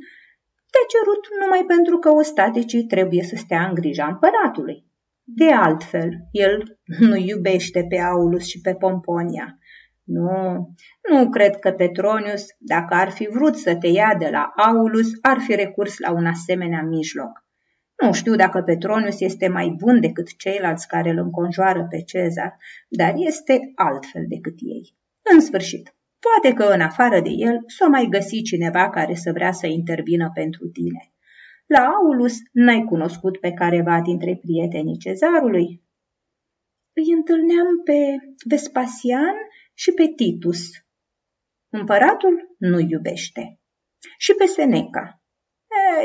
te-a 0.71 0.87
cerut 0.95 1.23
numai 1.41 1.65
pentru 1.67 1.99
că 1.99 2.11
ostaticii 2.11 2.85
trebuie 2.85 3.23
să 3.23 3.37
stea 3.37 3.69
în 3.69 3.75
grija 3.75 4.07
împăratului. 4.07 4.85
De 5.25 5.53
altfel, 5.53 6.11
el 6.31 6.81
nu 7.09 7.17
iubește 7.17 7.87
pe 7.89 7.99
Aulus 7.99 8.45
și 8.47 8.61
pe 8.61 8.75
Pomponia, 8.75 9.59
nu, 10.11 10.69
nu 11.11 11.29
cred 11.29 11.57
că 11.57 11.71
Petronius, 11.71 12.47
dacă 12.59 12.95
ar 12.95 13.11
fi 13.11 13.29
vrut 13.29 13.57
să 13.57 13.77
te 13.77 13.87
ia 13.87 14.15
de 14.19 14.29
la 14.29 14.53
Aulus, 14.57 15.09
ar 15.21 15.39
fi 15.39 15.55
recurs 15.55 15.99
la 15.99 16.13
un 16.13 16.27
asemenea 16.27 16.83
mijloc. 16.83 17.45
Nu 18.03 18.13
știu 18.13 18.35
dacă 18.37 18.63
Petronius 18.63 19.21
este 19.21 19.49
mai 19.49 19.75
bun 19.79 20.01
decât 20.01 20.37
ceilalți 20.37 20.89
care 20.89 21.11
îl 21.11 21.19
înconjoară 21.19 21.87
pe 21.91 22.03
Cezar, 22.03 22.57
dar 22.89 23.15
este 23.17 23.73
altfel 23.75 24.25
decât 24.29 24.55
ei. 24.59 24.95
În 25.33 25.41
sfârșit, 25.41 25.95
poate 26.19 26.57
că 26.57 26.73
în 26.73 26.81
afară 26.81 27.21
de 27.21 27.31
el 27.31 27.63
s-o 27.67 27.89
mai 27.89 28.07
găsi 28.11 28.43
cineva 28.43 28.91
care 28.91 29.15
să 29.15 29.33
vrea 29.33 29.53
să 29.53 29.67
intervină 29.67 30.31
pentru 30.35 30.67
tine. 30.67 31.13
La 31.67 31.85
Aulus 31.85 32.37
n-ai 32.53 32.85
cunoscut 32.89 33.39
pe 33.39 33.53
careva 33.53 34.01
dintre 34.01 34.39
prietenii 34.41 34.97
cezarului? 34.97 35.83
Îi 36.93 37.13
întâlneam 37.13 37.69
pe 37.85 37.99
Vespasian 38.49 39.35
și 39.81 39.93
pe 39.93 40.13
Titus. 40.17 40.61
Împăratul 41.69 42.55
nu 42.59 42.79
iubește. 42.79 43.61
Și 44.19 44.35
pe 44.39 44.47
Seneca. 44.47 45.23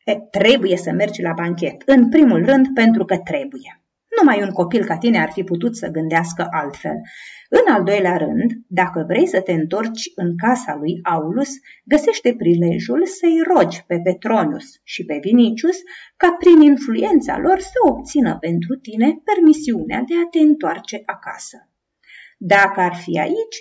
E, 0.04 0.16
trebuie 0.16 0.78
să 0.78 0.92
mergi 0.92 1.22
la 1.22 1.34
banchet, 1.36 1.82
în 1.86 2.10
primul 2.10 2.46
rând 2.46 2.68
pentru 2.74 3.06
că 3.06 3.18
trebuie. 3.18 3.84
Numai 4.20 4.42
un 4.42 4.52
copil 4.52 4.86
ca 4.86 4.98
tine 4.98 5.22
ar 5.22 5.32
fi 5.32 5.44
putut 5.44 5.76
să 5.76 5.88
gândească 5.88 6.48
altfel. 6.52 7.02
În 7.50 7.74
al 7.74 7.84
doilea 7.84 8.18
rând, 8.18 8.52
dacă 8.68 9.06
vrei 9.08 9.28
să 9.28 9.42
te 9.42 9.52
întorci 9.52 10.12
în 10.16 10.38
casa 10.38 10.76
lui 10.76 11.00
Aulus, 11.04 11.50
găsește 11.84 12.36
prilejul 12.36 13.06
să-i 13.06 13.42
rogi 13.54 13.84
pe 13.88 14.00
Petronius 14.04 14.80
și 14.84 15.06
pe 15.06 15.18
Vinicius 15.22 15.78
ca 16.18 16.36
prin 16.40 16.62
influența 16.62 17.38
lor 17.38 17.60
să 17.60 17.78
obțină 17.90 18.38
pentru 18.40 18.76
tine 18.76 19.22
permisiunea 19.24 20.04
de 20.08 20.14
a 20.26 20.28
te 20.32 20.40
întoarce 20.40 21.02
acasă. 21.06 21.70
Dacă 22.38 22.80
ar 22.80 22.96
fi 22.96 23.20
aici, 23.20 23.58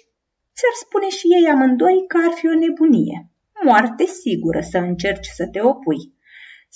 ți-ar 0.56 0.74
spune 0.84 1.08
și 1.08 1.26
ei 1.26 1.50
amândoi 1.50 2.04
că 2.08 2.16
ar 2.26 2.32
fi 2.32 2.46
o 2.46 2.54
nebunie, 2.54 3.30
moarte 3.64 4.04
sigură 4.04 4.60
să 4.60 4.78
încerci 4.78 5.26
să 5.26 5.48
te 5.48 5.60
opui. 5.60 6.20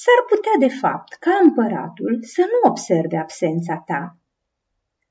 S-ar 0.02 0.20
putea, 0.28 0.68
de 0.68 0.74
fapt, 0.74 1.12
ca 1.12 1.30
împăratul 1.42 2.18
să 2.22 2.40
nu 2.40 2.70
observe 2.70 3.16
absența 3.16 3.76
ta. 3.86 4.18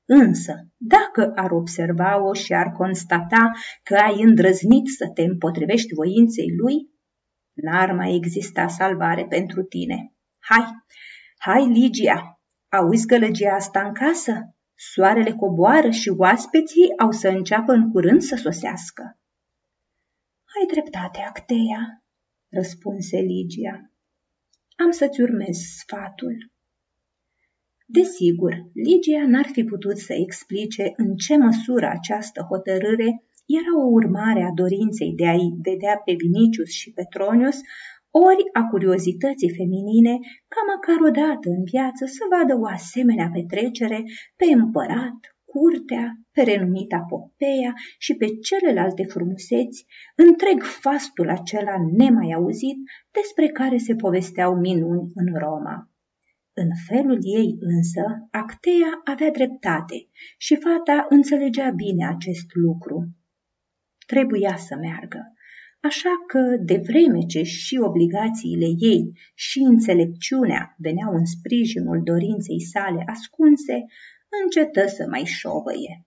Însă, 0.04 0.54
dacă 0.76 1.32
ar 1.34 1.50
observa-o 1.50 2.32
și 2.32 2.52
ar 2.54 2.72
constata 2.72 3.52
că 3.82 3.94
ai 3.94 4.22
îndrăznit 4.22 4.86
să 4.88 5.10
te 5.14 5.22
împotrivești 5.22 5.94
voinței 5.94 6.54
lui, 6.56 6.90
n-ar 7.52 7.92
mai 7.92 8.14
exista 8.14 8.68
salvare 8.68 9.26
pentru 9.26 9.62
tine. 9.62 10.14
Hai, 10.38 10.64
hai, 11.38 11.66
Ligia, 11.66 12.40
auzi 12.68 13.06
gălăgia 13.06 13.54
asta 13.54 13.86
în 13.86 13.92
casă? 13.92 14.54
Soarele 14.74 15.32
coboară 15.32 15.90
și 15.90 16.08
oaspeții 16.08 16.98
au 16.98 17.10
să 17.10 17.28
înceapă 17.28 17.72
în 17.72 17.90
curând 17.90 18.22
să 18.22 18.36
sosească. 18.36 19.02
Ai 20.60 20.66
dreptate, 20.66 21.18
Acteia, 21.28 22.04
răspunse 22.48 23.16
Ligia. 23.16 23.90
Am 24.76 24.90
să-ți 24.90 25.20
urmez 25.20 25.56
sfatul. 25.56 26.50
Desigur, 27.86 28.52
Ligia 28.72 29.26
n-ar 29.26 29.48
fi 29.52 29.64
putut 29.64 29.98
să 29.98 30.12
explice 30.12 30.92
în 30.96 31.14
ce 31.14 31.36
măsură 31.36 31.86
această 31.88 32.40
hotărâre 32.50 33.08
era 33.46 33.72
o 33.84 33.86
urmare 33.90 34.42
a 34.42 34.50
dorinței 34.54 35.12
de 35.14 35.26
a-i 35.26 35.50
vedea 35.62 35.96
pe 36.04 36.12
Vinicius 36.12 36.68
și 36.68 36.92
Petronius, 36.92 37.58
ori 38.10 38.42
a 38.52 38.62
curiozității 38.70 39.54
feminine 39.58 40.14
ca 40.52 40.60
măcar 40.72 40.98
o 41.08 41.10
dată 41.10 41.48
în 41.58 41.64
viață 41.64 42.04
să 42.04 42.22
vadă 42.34 42.54
o 42.60 42.66
asemenea 42.66 43.28
petrecere 43.32 44.02
pe 44.36 44.44
împărat, 44.44 45.35
curtea, 45.56 46.06
pe 46.32 46.42
renumita 46.42 46.98
Popeia 47.08 47.72
și 47.98 48.14
pe 48.14 48.26
celelalte 48.48 49.04
frumuseți, 49.04 49.86
întreg 50.16 50.62
fastul 50.62 51.28
acela 51.30 51.76
nemai 51.96 52.32
auzit 52.32 52.76
despre 53.10 53.46
care 53.46 53.76
se 53.76 53.94
povesteau 53.94 54.54
minuni 54.54 55.10
în 55.14 55.28
Roma. 55.38 55.90
În 56.52 56.68
felul 56.88 57.18
ei 57.22 57.56
însă, 57.60 58.02
Actea 58.30 59.00
avea 59.04 59.30
dreptate 59.30 60.08
și 60.38 60.56
fata 60.56 61.06
înțelegea 61.08 61.70
bine 61.70 62.06
acest 62.06 62.46
lucru. 62.54 63.08
Trebuia 64.06 64.56
să 64.56 64.76
meargă, 64.80 65.20
așa 65.80 66.14
că, 66.26 66.56
de 66.64 66.82
vreme 66.86 67.20
ce 67.26 67.42
și 67.42 67.78
obligațiile 67.82 68.66
ei 68.78 69.12
și 69.34 69.58
înțelepciunea 69.58 70.74
veneau 70.78 71.12
în 71.12 71.24
sprijinul 71.24 72.00
dorinței 72.04 72.60
sale 72.60 73.02
ascunse, 73.06 73.84
încetă 74.42 74.86
să 74.86 75.06
mai 75.08 75.24
șovăie. 75.24 76.06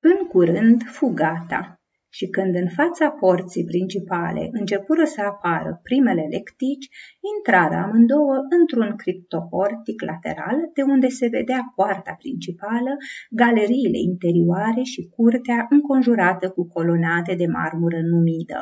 În 0.00 0.26
curând 0.26 0.82
fugata 0.82 1.82
și 2.16 2.26
când 2.28 2.54
în 2.54 2.68
fața 2.68 3.10
porții 3.10 3.64
principale 3.64 4.48
începură 4.52 5.04
să 5.04 5.20
apară 5.20 5.80
primele 5.82 6.26
lectici, 6.30 6.88
intrară 7.36 7.74
amândouă 7.74 8.36
într-un 8.58 8.96
criptoportic 8.96 10.02
lateral 10.02 10.56
de 10.74 10.82
unde 10.82 11.08
se 11.08 11.26
vedea 11.28 11.72
poarta 11.74 12.12
principală, 12.18 12.96
galeriile 13.30 13.98
interioare 13.98 14.82
și 14.82 15.08
curtea 15.16 15.66
înconjurată 15.70 16.50
cu 16.50 16.66
colonate 16.66 17.34
de 17.34 17.46
marmură 17.46 18.00
numidă. 18.00 18.60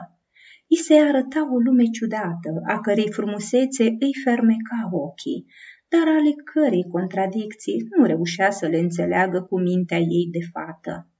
I 0.67 0.77
se 0.77 0.95
arăta 0.95 1.53
o 1.55 1.57
lume 1.59 1.85
ciudată, 1.85 2.51
a 2.67 2.81
cărei 2.81 3.13
frumusețe 3.13 3.85
îi 3.85 4.15
fermeca 4.25 4.89
ochii, 4.93 5.47
dar 5.93 6.07
ale 6.17 6.33
cărei 6.53 6.87
contradicții 6.97 7.87
nu 7.97 8.05
reușea 8.05 8.51
să 8.51 8.67
le 8.67 8.79
înțeleagă 8.79 9.41
cu 9.43 9.61
mintea 9.61 9.99
ei 9.99 10.29
de 10.31 10.39
fată. 10.53 11.11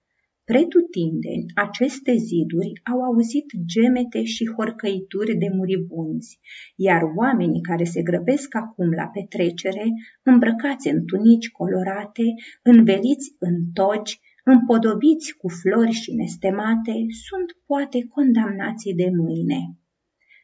Pretutindeni, 0.45 1.45
aceste 1.55 2.13
ziduri 2.17 2.73
au 2.93 3.03
auzit 3.03 3.47
gemete 3.73 4.23
și 4.25 4.51
horcăituri 4.57 5.35
de 5.37 5.49
muribunzi, 5.55 6.39
iar 6.77 7.03
oamenii 7.17 7.61
care 7.61 7.85
se 7.85 8.03
grăbesc 8.03 8.55
acum 8.55 8.91
la 8.91 9.07
petrecere, 9.07 9.85
îmbrăcați 10.23 10.89
în 10.89 11.05
tunici 11.05 11.51
colorate, 11.51 12.25
înveliți 12.63 13.35
în 13.39 13.55
togi, 13.73 14.21
împodobiți 14.45 15.37
cu 15.37 15.49
flori 15.49 15.93
și 15.93 16.15
nestemate, 16.15 16.95
sunt 17.27 17.49
poate 17.67 18.07
condamnații 18.07 18.95
de 18.95 19.11
mâine. 19.17 19.61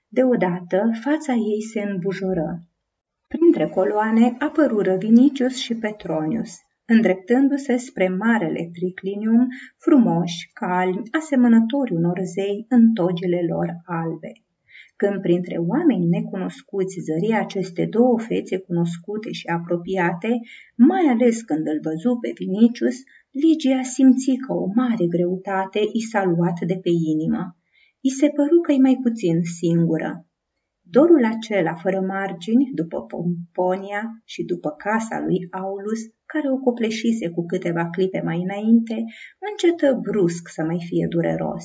Deodată, 0.08 0.90
fața 1.04 1.32
ei 1.32 1.62
se 1.72 1.80
îmbujoră. 1.80 2.68
Printre 3.46 3.74
coloane 3.74 4.36
apărură 4.38 4.96
Vinicius 4.96 5.56
și 5.56 5.74
Petronius, 5.74 6.52
îndreptându-se 6.84 7.76
spre 7.76 8.08
marele 8.08 8.70
triclinium, 8.72 9.48
frumoși, 9.78 10.50
calmi, 10.52 11.02
asemănători 11.18 11.92
unor 11.92 12.18
zei 12.34 12.66
în 12.68 12.92
togile 12.92 13.40
lor 13.50 13.68
albe. 13.84 14.32
Când 14.96 15.20
printre 15.20 15.56
oameni 15.56 16.06
necunoscuți 16.06 17.00
zări 17.00 17.32
aceste 17.32 17.84
două 17.84 18.20
fețe 18.20 18.58
cunoscute 18.58 19.30
și 19.32 19.46
apropiate, 19.46 20.40
mai 20.76 21.04
ales 21.12 21.42
când 21.42 21.66
îl 21.66 21.80
văzu 21.82 22.18
pe 22.20 22.32
Vinicius, 22.34 22.96
Ligia 23.30 23.82
simți 23.82 24.36
că 24.46 24.52
o 24.52 24.66
mare 24.74 25.06
greutate 25.06 25.80
i 25.92 26.00
s-a 26.00 26.24
luat 26.24 26.58
de 26.66 26.78
pe 26.82 26.90
inimă. 27.12 27.56
I 28.00 28.10
se 28.10 28.28
păru 28.28 28.60
că-i 28.60 28.78
mai 28.78 28.98
puțin 29.02 29.42
singură. 29.42 30.25
Dorul 30.90 31.24
acela 31.24 31.74
fără 31.74 32.00
margini, 32.00 32.70
după 32.74 32.98
Pomponia 33.02 34.02
și 34.24 34.42
după 34.42 34.70
casa 34.70 35.20
lui 35.20 35.46
Aulus, 35.50 36.00
care 36.32 36.50
o 36.50 36.56
copleșise 36.56 37.28
cu 37.28 37.46
câteva 37.46 37.84
clipe 37.90 38.20
mai 38.24 38.40
înainte, 38.42 39.04
încetă 39.48 40.00
brusc 40.02 40.48
să 40.48 40.62
mai 40.62 40.80
fie 40.88 41.06
dureros. 41.08 41.64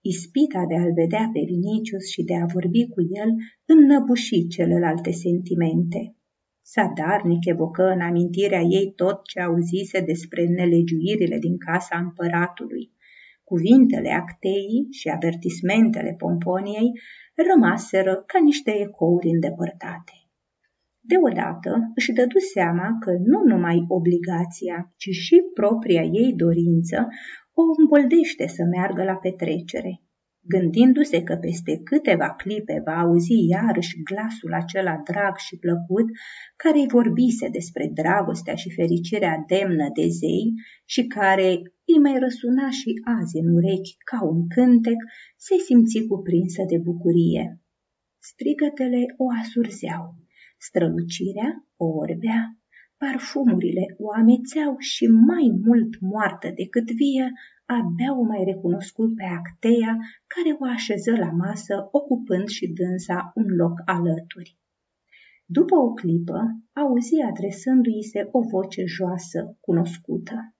Ispita 0.00 0.64
de 0.68 0.76
a-l 0.76 0.92
vedea 0.92 1.30
pe 1.32 1.40
Vinicius 1.52 2.04
și 2.10 2.22
de 2.22 2.34
a 2.36 2.46
vorbi 2.46 2.88
cu 2.88 3.00
el 3.20 3.30
înnăbuși 3.64 4.46
celelalte 4.46 5.10
sentimente. 5.10 6.16
Sadarnic 6.62 7.44
evocă 7.44 7.82
în 7.82 8.00
amintirea 8.00 8.60
ei 8.60 8.92
tot 8.96 9.18
ce 9.24 9.40
auzise 9.40 10.00
despre 10.00 10.46
nelegiuirile 10.46 11.38
din 11.38 11.56
casa 11.58 11.96
împăratului. 11.98 12.94
Cuvintele 13.44 14.10
acteii 14.10 14.86
și 14.90 15.08
avertismentele 15.08 16.14
pomponiei 16.18 16.90
rămaseră 17.50 18.22
ca 18.26 18.38
niște 18.38 18.70
ecouri 18.80 19.28
îndepărtate. 19.28 20.12
Deodată 21.00 21.90
își 21.94 22.12
dădu 22.12 22.38
seama 22.54 22.96
că 23.00 23.10
nu 23.10 23.42
numai 23.44 23.84
obligația, 23.88 24.92
ci 24.96 25.08
și 25.10 25.36
propria 25.54 26.02
ei 26.02 26.32
dorință 26.36 27.08
o 27.52 27.62
îmboldește 27.78 28.46
să 28.46 28.62
meargă 28.62 29.02
la 29.02 29.14
petrecere. 29.14 30.00
Gândindu-se 30.48 31.22
că 31.22 31.34
peste 31.34 31.80
câteva 31.84 32.30
clipe 32.30 32.82
va 32.84 32.96
auzi 33.00 33.46
iarăși 33.48 34.02
glasul 34.02 34.52
acela 34.52 35.00
drag 35.10 35.36
și 35.36 35.58
plăcut, 35.58 36.06
care 36.56 36.78
îi 36.78 36.88
vorbise 36.88 37.48
despre 37.48 37.90
dragostea 37.94 38.54
și 38.54 38.74
fericirea 38.74 39.44
demnă 39.46 39.88
de 39.94 40.06
zei 40.08 40.52
și 40.84 41.06
care 41.06 41.48
îi 41.90 41.98
mai 42.02 42.18
răsuna 42.18 42.70
și 42.70 42.90
azi 43.18 43.36
în 43.36 43.54
urechi 43.54 43.96
ca 44.10 44.24
un 44.24 44.48
cântec, 44.48 44.98
se 45.36 45.56
simți 45.66 46.06
cuprinsă 46.08 46.62
de 46.68 46.78
bucurie. 46.78 47.60
Strigătele 48.18 49.02
o 49.16 49.26
asurzeau, 49.40 50.14
strălucirea 50.58 51.50
o 51.76 51.86
orbea, 51.86 52.42
parfumurile 52.96 53.84
o 53.98 54.12
amețeau 54.12 54.76
și 54.78 55.06
mai 55.06 55.46
mult 55.64 56.00
moartă 56.00 56.48
decât 56.54 56.86
vie, 56.90 57.32
abia 57.66 58.18
o 58.18 58.22
mai 58.22 58.44
recunoscut 58.44 59.14
pe 59.14 59.24
Acteia, 59.24 59.96
care 60.26 60.56
o 60.58 60.64
așeză 60.64 61.16
la 61.16 61.30
masă, 61.30 61.88
ocupând 61.90 62.48
și 62.48 62.72
dânsa 62.72 63.32
un 63.34 63.46
loc 63.56 63.82
alături. 63.84 64.56
După 65.44 65.76
o 65.76 65.92
clipă, 65.92 66.40
auzi 66.72 67.20
adresându-i 67.30 68.02
se 68.02 68.28
o 68.30 68.40
voce 68.40 68.84
joasă, 68.84 69.56
cunoscută. 69.60 70.54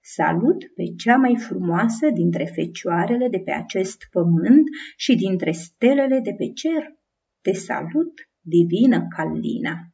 Salut 0.00 0.64
pe 0.74 0.84
cea 0.96 1.16
mai 1.16 1.36
frumoasă 1.36 2.10
dintre 2.10 2.44
fecioarele 2.44 3.28
de 3.28 3.38
pe 3.38 3.50
acest 3.50 4.08
pământ 4.10 4.64
și 4.96 5.14
dintre 5.14 5.50
stelele 5.50 6.20
de 6.20 6.34
pe 6.38 6.52
cer. 6.52 6.96
Te 7.40 7.52
salut, 7.52 8.12
divină 8.40 9.06
Callina. 9.08 9.92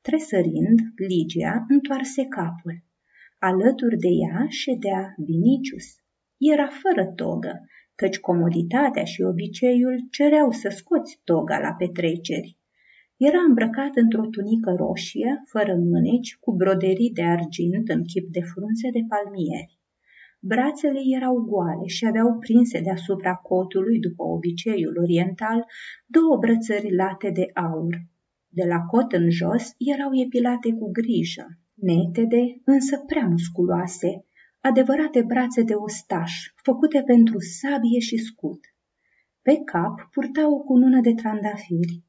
Tresărind, 0.00 0.78
Ligia 0.96 1.64
întoarse 1.68 2.24
capul. 2.24 2.82
Alături 3.38 3.96
de 3.96 4.08
ea 4.08 4.46
ședea 4.48 5.14
Vinicius. 5.16 5.84
Era 6.38 6.68
fără 6.82 7.04
togă, 7.06 7.60
căci 7.94 8.18
comoditatea 8.18 9.04
și 9.04 9.22
obiceiul 9.22 10.06
cereau 10.10 10.50
să 10.50 10.68
scoți 10.68 11.20
toga 11.24 11.58
la 11.58 11.72
petreceri. 11.72 12.58
Era 13.16 13.38
îmbrăcat 13.48 13.96
într-o 13.96 14.26
tunică 14.26 14.74
roșie, 14.76 15.42
fără 15.46 15.74
mâneci, 15.74 16.36
cu 16.40 16.54
broderii 16.54 17.12
de 17.12 17.22
argint 17.22 17.88
în 17.88 18.02
chip 18.04 18.26
de 18.32 18.40
frunze 18.40 18.90
de 18.90 19.00
palmieri. 19.08 19.78
Brațele 20.40 21.00
erau 21.16 21.36
goale 21.36 21.86
și 21.86 22.06
aveau 22.06 22.38
prinse 22.38 22.80
deasupra 22.80 23.34
cotului, 23.34 23.98
după 23.98 24.22
obiceiul 24.22 24.98
oriental, 24.98 25.64
două 26.06 26.36
brățări 26.36 26.94
late 26.94 27.30
de 27.30 27.46
aur. 27.54 27.94
De 28.48 28.64
la 28.66 28.80
cot 28.80 29.12
în 29.12 29.30
jos 29.30 29.64
erau 29.78 30.10
epilate 30.24 30.72
cu 30.72 30.90
grijă, 30.90 31.46
netede, 31.74 32.60
însă 32.64 32.98
prea 33.06 33.26
musculoase, 33.26 34.26
adevărate 34.60 35.22
brațe 35.22 35.62
de 35.62 35.74
ostaș, 35.74 36.32
făcute 36.62 37.02
pentru 37.02 37.36
sabie 37.38 37.98
și 37.98 38.16
scut. 38.16 38.60
Pe 39.42 39.54
cap 39.64 40.08
purta 40.12 40.52
o 40.52 40.58
cunună 40.58 41.00
de 41.00 41.14
trandafiri. 41.14 42.02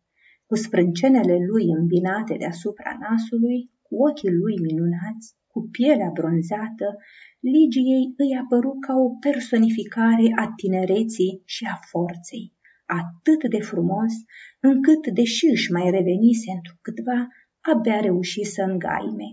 Cu 0.46 0.56
sprâncenele 0.56 1.38
lui 1.50 1.66
îmbinate 1.80 2.36
deasupra 2.40 2.98
nasului, 3.00 3.72
cu 3.82 3.96
ochii 4.04 4.32
lui 4.32 4.56
minunați, 4.60 5.36
cu 5.48 5.70
pielea 5.72 6.10
bronzată, 6.14 6.98
Ligiei 7.40 8.14
îi 8.18 8.38
apăru 8.42 8.78
ca 8.80 8.94
o 9.06 9.10
personificare 9.10 10.28
a 10.36 10.54
tinereții 10.56 11.42
și 11.46 11.64
a 11.66 11.76
forței, 11.90 12.54
atât 12.86 13.50
de 13.50 13.60
frumos, 13.60 14.14
încât, 14.60 15.08
deși 15.08 15.46
își 15.46 15.72
mai 15.72 15.90
revenise 15.90 16.52
într 16.56 16.72
câtva, 16.82 17.28
abia 17.62 18.00
reuși 18.00 18.44
să 18.44 18.62
îngaime. 18.62 19.30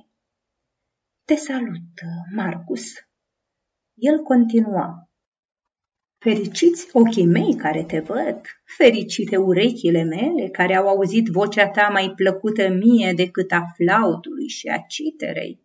Te 1.25 1.37
salut, 1.37 2.01
Marcus. 2.35 2.83
El 3.95 4.23
continua. 4.23 5.11
Fericiți 6.19 6.89
ochii 6.93 7.27
mei 7.27 7.55
care 7.55 7.85
te 7.85 8.01
văd, 8.01 8.41
fericite 8.77 9.37
urechile 9.37 10.03
mele 10.03 10.49
care 10.49 10.75
au 10.75 10.89
auzit 10.89 11.27
vocea 11.27 11.69
ta 11.69 11.89
mai 11.93 12.13
plăcută 12.17 12.69
mie 12.69 13.13
decât 13.13 13.53
a 13.53 13.73
flautului 13.75 14.49
și 14.49 14.69
a 14.69 14.79
citerei. 14.89 15.61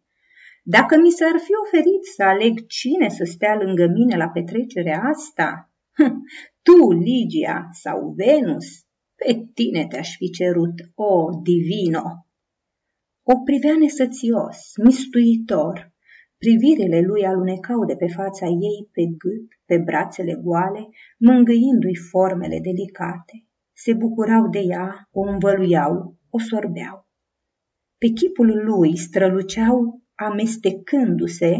Dacă 0.63 0.97
mi 0.97 1.11
s-ar 1.11 1.39
fi 1.39 1.51
oferit 1.65 2.05
să 2.15 2.23
aleg 2.23 2.65
cine 2.65 3.09
să 3.09 3.23
stea 3.23 3.55
lângă 3.55 3.87
mine 3.87 4.17
la 4.17 4.29
petrecerea 4.29 5.01
asta, 5.15 5.71
hm, 5.91 6.23
tu, 6.61 6.91
Ligia 6.91 7.69
sau 7.71 8.13
Venus, 8.15 8.65
pe 9.15 9.47
tine 9.53 9.87
te-aș 9.87 10.15
fi 10.15 10.29
cerut, 10.29 10.73
o 10.95 11.29
divino. 11.43 12.26
O 13.29 13.35
privea 13.43 13.75
nesățios, 13.79 14.57
mistuitor. 14.83 15.93
Privirile 16.37 17.01
lui 17.01 17.25
alunecau 17.25 17.85
de 17.85 17.95
pe 17.95 18.07
fața 18.07 18.45
ei, 18.45 18.89
pe 18.91 19.01
gât, 19.17 19.47
pe 19.65 19.77
brațele 19.77 20.33
goale, 20.43 20.89
mângâindu-i 21.17 21.95
formele 21.95 22.59
delicate. 22.59 23.45
Se 23.73 23.93
bucurau 23.93 24.49
de 24.49 24.59
ea, 24.59 25.07
o 25.11 25.21
învăluiau, 25.21 26.15
o 26.29 26.39
sorbeau. 26.39 27.07
Pe 27.97 28.07
chipul 28.07 28.61
lui 28.65 28.97
străluceau, 28.97 30.01
amestecându-se, 30.15 31.55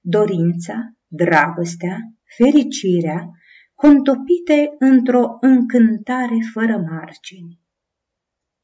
dorința, 0.00 0.74
dragostea, 1.06 1.96
fericirea, 2.36 3.30
contopite 3.74 4.74
într-o 4.78 5.36
încântare 5.40 6.38
fără 6.52 6.76
margini. 6.90 7.60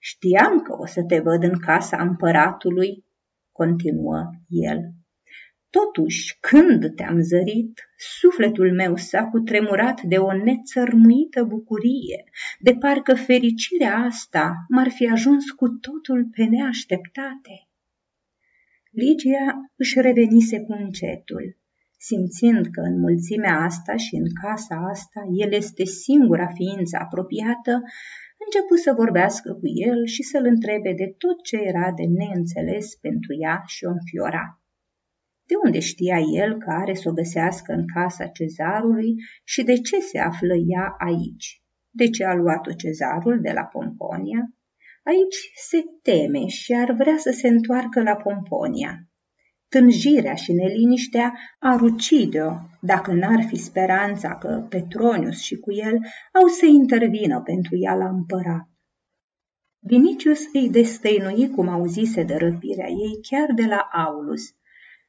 Știam 0.06 0.60
că 0.60 0.76
o 0.78 0.86
să 0.86 1.02
te 1.02 1.18
văd 1.18 1.42
în 1.42 1.58
casa 1.58 2.02
împăratului, 2.02 3.04
continuă 3.52 4.30
el. 4.48 4.78
Totuși, 5.70 6.38
când 6.40 6.94
te-am 6.94 7.20
zărit, 7.20 7.88
sufletul 7.96 8.72
meu 8.74 8.96
s-a 8.96 9.24
cutremurat 9.24 10.02
de 10.02 10.16
o 10.16 10.32
nețărmuită 10.32 11.42
bucurie, 11.44 12.24
de 12.58 12.74
parcă 12.74 13.14
fericirea 13.14 13.96
asta 13.96 14.54
m-ar 14.68 14.88
fi 14.88 15.08
ajuns 15.08 15.50
cu 15.50 15.68
totul 15.68 16.28
pe 16.32 16.44
neașteptate. 16.44 17.68
Ligia 18.90 19.70
își 19.76 20.00
revenise 20.00 20.60
cu 20.60 20.72
încetul, 20.72 21.56
simțind 21.98 22.66
că 22.66 22.80
în 22.80 22.98
mulțimea 22.98 23.60
asta 23.60 23.96
și 23.96 24.14
în 24.14 24.26
casa 24.42 24.76
asta 24.90 25.20
el 25.32 25.52
este 25.52 25.84
singura 25.84 26.46
ființă 26.46 26.98
apropiată, 27.00 27.82
începu 28.44 28.74
să 28.74 28.92
vorbească 28.92 29.52
cu 29.52 29.66
el 29.88 30.06
și 30.06 30.22
să-l 30.22 30.44
întrebe 30.44 30.92
de 30.92 31.14
tot 31.18 31.42
ce 31.42 31.56
era 31.56 31.92
de 31.92 32.04
neînțeles 32.18 32.94
pentru 32.94 33.32
ea 33.44 33.62
și 33.66 33.84
o 33.84 33.90
înfiora. 33.90 34.44
De 35.48 35.54
unde 35.64 35.80
știa 35.80 36.18
el 36.42 36.58
că 36.58 36.70
are 36.70 36.94
să 36.94 37.08
o 37.08 37.12
găsească 37.12 37.72
în 37.72 37.84
casa 37.94 38.26
cezarului 38.26 39.14
și 39.44 39.62
de 39.62 39.74
ce 39.74 40.00
se 40.00 40.18
află 40.18 40.54
ea 40.66 40.94
aici? 40.98 41.62
De 41.90 42.08
ce 42.10 42.24
a 42.24 42.34
luat-o 42.34 42.72
cezarul 42.72 43.40
de 43.40 43.52
la 43.52 43.64
Pomponia? 43.64 44.42
Aici 45.04 45.38
se 45.68 45.78
teme 46.02 46.46
și 46.46 46.72
ar 46.72 46.92
vrea 46.92 47.16
să 47.16 47.30
se 47.30 47.48
întoarcă 47.48 48.02
la 48.02 48.16
Pomponia. 48.16 49.08
Tânjirea 49.74 50.34
și 50.34 50.52
neliniștea 50.52 51.34
ar 51.58 51.80
ucide-o 51.80 52.52
dacă 52.80 53.12
n-ar 53.12 53.44
fi 53.48 53.56
speranța 53.56 54.38
că 54.38 54.66
Petronius 54.68 55.40
și 55.40 55.56
cu 55.56 55.72
el 55.72 55.98
au 56.32 56.46
să 56.46 56.66
intervină 56.66 57.40
pentru 57.40 57.76
ea 57.76 57.94
la 57.94 58.08
împărat. 58.08 58.68
Vinicius 59.78 60.40
îi 60.52 60.70
destăinui 60.70 61.50
cum 61.50 61.68
auzise 61.68 62.22
de 62.22 62.34
răpirea 62.34 62.88
ei 62.88 63.20
chiar 63.28 63.52
de 63.54 63.64
la 63.66 63.88
Aulus. 63.92 64.42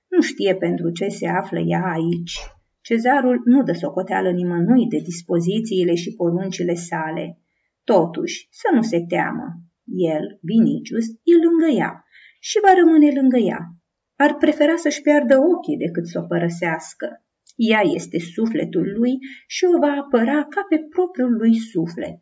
Nu 0.08 0.22
știe 0.22 0.56
pentru 0.56 0.92
ce 0.92 1.08
se 1.08 1.28
află 1.28 1.60
ea 1.60 1.84
aici. 1.92 2.40
Cezarul 2.82 3.42
nu 3.46 3.64
dă 3.64 3.74
socoteală 3.74 4.32
nimănui 4.32 4.88
de 4.88 4.98
dispozițiile 4.98 5.96
și 5.96 6.16
poruncile 6.16 6.74
sale. 6.74 7.40
Totuși, 7.84 8.48
să 8.52 8.70
nu 8.74 8.82
se 8.82 9.06
teamă. 9.08 9.48
El, 9.86 10.40
Vinicius, 10.42 11.06
e 11.08 11.34
lângă 11.46 11.78
ea 11.80 12.06
și 12.40 12.60
va 12.64 12.74
rămâne 12.74 13.12
lângă 13.20 13.38
ea, 13.38 13.75
ar 14.16 14.36
prefera 14.36 14.76
să-și 14.76 15.02
piardă 15.02 15.38
ochii 15.38 15.78
decât 15.78 16.08
să 16.08 16.20
o 16.20 16.26
părăsească. 16.26 17.24
Ea 17.56 17.82
este 17.82 18.20
sufletul 18.20 18.94
lui 18.98 19.18
și 19.48 19.66
o 19.66 19.80
va 19.80 19.94
apăra 20.04 20.44
ca 20.44 20.66
pe 20.70 20.78
propriul 20.90 21.32
lui 21.32 21.56
suflet. 21.60 22.18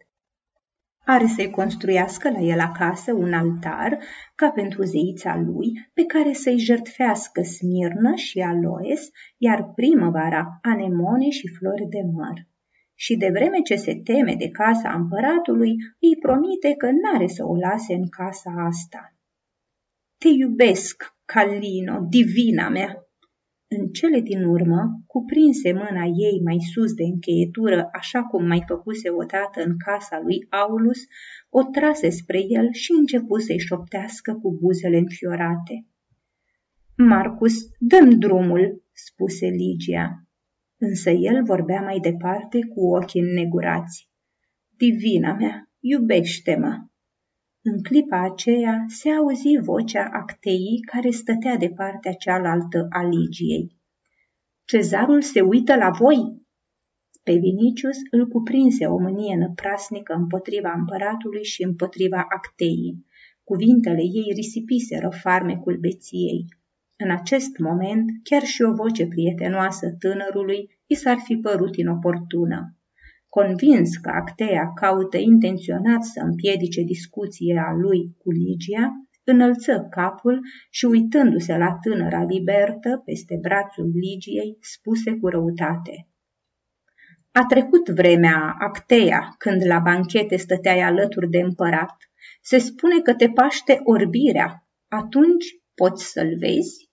Are 1.05 1.25
să-i 1.25 1.49
construiască 1.49 2.29
la 2.29 2.39
el 2.39 2.59
acasă 2.59 3.13
un 3.13 3.33
altar, 3.33 3.99
ca 4.35 4.49
pentru 4.49 4.83
zeița 4.83 5.37
lui, 5.37 5.89
pe 5.93 6.03
care 6.05 6.33
să-i 6.33 6.57
jertfească 6.57 7.41
smirnă 7.41 8.15
și 8.15 8.39
aloes, 8.39 9.09
iar 9.37 9.71
primăvara 9.75 10.59
anemone 10.61 11.29
și 11.29 11.47
flori 11.47 11.87
de 11.89 12.01
măr. 12.13 12.47
Și 12.95 13.15
de 13.15 13.29
vreme 13.33 13.59
ce 13.59 13.75
se 13.75 13.95
teme 13.95 14.35
de 14.35 14.49
casa 14.49 14.93
împăratului, 14.93 15.75
îi 15.99 16.17
promite 16.21 16.73
că 16.77 16.89
n-are 16.91 17.27
să 17.27 17.45
o 17.45 17.55
lase 17.55 17.93
în 17.93 18.09
casa 18.09 18.51
asta. 18.57 19.15
Te 20.17 20.27
iubesc, 20.27 21.15
Calino, 21.33 22.05
divina 22.09 22.69
mea!" 22.69 23.07
În 23.67 23.87
cele 23.87 24.19
din 24.19 24.43
urmă, 24.43 25.03
cuprinse 25.07 25.71
mâna 25.71 26.03
ei 26.03 26.41
mai 26.43 26.57
sus 26.73 26.93
de 26.93 27.03
încheietură, 27.03 27.89
așa 27.93 28.23
cum 28.23 28.45
mai 28.47 28.63
făcuse 28.67 29.09
odată 29.09 29.63
în 29.63 29.77
casa 29.77 30.19
lui 30.23 30.45
Aulus, 30.49 30.99
o 31.49 31.63
trase 31.63 32.09
spre 32.09 32.39
el 32.47 32.67
și 32.71 32.91
începu 32.99 33.37
să-i 33.37 33.59
șoptească 33.59 34.33
cu 34.41 34.57
buzele 34.61 34.97
înfiorate. 34.97 35.87
Marcus, 36.97 37.53
dăm 37.79 38.09
drumul, 38.09 38.83
spuse 38.91 39.45
Ligia. 39.45 40.27
Însă 40.77 41.09
el 41.09 41.43
vorbea 41.43 41.81
mai 41.81 41.99
departe 41.99 42.59
cu 42.73 42.79
ochii 42.95 43.21
înnegurați. 43.21 44.09
Divina 44.77 45.33
mea, 45.33 45.69
iubește-mă! 45.79 46.92
În 47.65 47.83
clipa 47.83 48.23
aceea 48.23 48.85
se 48.87 49.09
auzi 49.09 49.57
vocea 49.61 50.09
acteii 50.11 50.79
care 50.91 51.09
stătea 51.09 51.57
de 51.57 51.69
partea 51.69 52.13
cealaltă 52.13 52.87
a 52.89 53.07
Ligiei. 53.07 53.77
Cezarul 54.65 55.21
se 55.21 55.41
uită 55.41 55.75
la 55.75 55.89
voi? 55.89 56.41
Pe 57.23 57.33
Vinicius 57.33 57.97
îl 58.11 58.27
cuprinse 58.27 58.85
o 58.85 58.97
mânie 58.97 59.35
năprasnică 59.35 60.13
împotriva 60.13 60.73
împăratului 60.77 61.43
și 61.43 61.63
împotriva 61.63 62.25
acteii. 62.29 63.05
Cuvintele 63.43 64.01
ei 64.01 64.31
risipiseră 64.35 65.09
farmecul 65.09 65.77
beției. 65.77 66.45
În 66.95 67.11
acest 67.11 67.57
moment, 67.57 68.09
chiar 68.23 68.41
și 68.41 68.61
o 68.61 68.73
voce 68.73 69.07
prietenoasă 69.07 69.95
tânărului 69.99 70.79
i 70.85 70.95
s-ar 70.95 71.17
fi 71.17 71.35
părut 71.35 71.75
inoportună. 71.75 72.77
Convins 73.39 73.97
că 73.97 74.09
Actea 74.09 74.71
caută 74.75 75.17
intenționat 75.17 76.03
să 76.03 76.19
împiedice 76.19 76.81
discuția 76.81 77.71
lui 77.81 78.15
cu 78.17 78.31
Ligia, 78.31 78.91
înălță 79.23 79.87
capul 79.89 80.39
și 80.69 80.85
uitându-se 80.85 81.57
la 81.57 81.77
tânăra 81.81 82.23
libertă 82.23 83.01
peste 83.05 83.37
brațul 83.41 83.91
Ligiei, 83.93 84.57
spuse 84.59 85.11
cu 85.13 85.27
răutate. 85.27 86.07
A 87.31 87.45
trecut 87.45 87.89
vremea 87.89 88.55
Actea 88.59 89.35
când 89.37 89.65
la 89.65 89.79
banchete 89.79 90.35
stăteai 90.35 90.79
alături 90.81 91.29
de 91.29 91.39
împărat. 91.39 91.95
Se 92.41 92.57
spune 92.57 93.01
că 93.01 93.13
te 93.13 93.29
paște 93.29 93.79
orbirea. 93.83 94.67
Atunci 94.87 95.45
poți 95.75 96.11
să-l 96.11 96.37
vezi? 96.39 96.89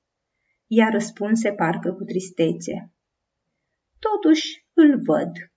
Ea 0.67 0.89
răspunse 0.89 1.53
parcă 1.53 1.93
cu 1.93 2.05
tristețe. 2.05 2.93
Totuși 3.99 4.67
îl 4.73 5.03
văd. 5.05 5.50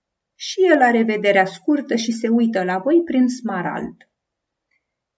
Și 0.46 0.60
el 0.72 0.80
are 0.82 1.02
vederea 1.02 1.44
scurtă 1.44 1.94
și 1.96 2.12
se 2.12 2.28
uită 2.28 2.62
la 2.64 2.78
voi 2.78 3.02
prin 3.04 3.26
smarald. 3.28 3.96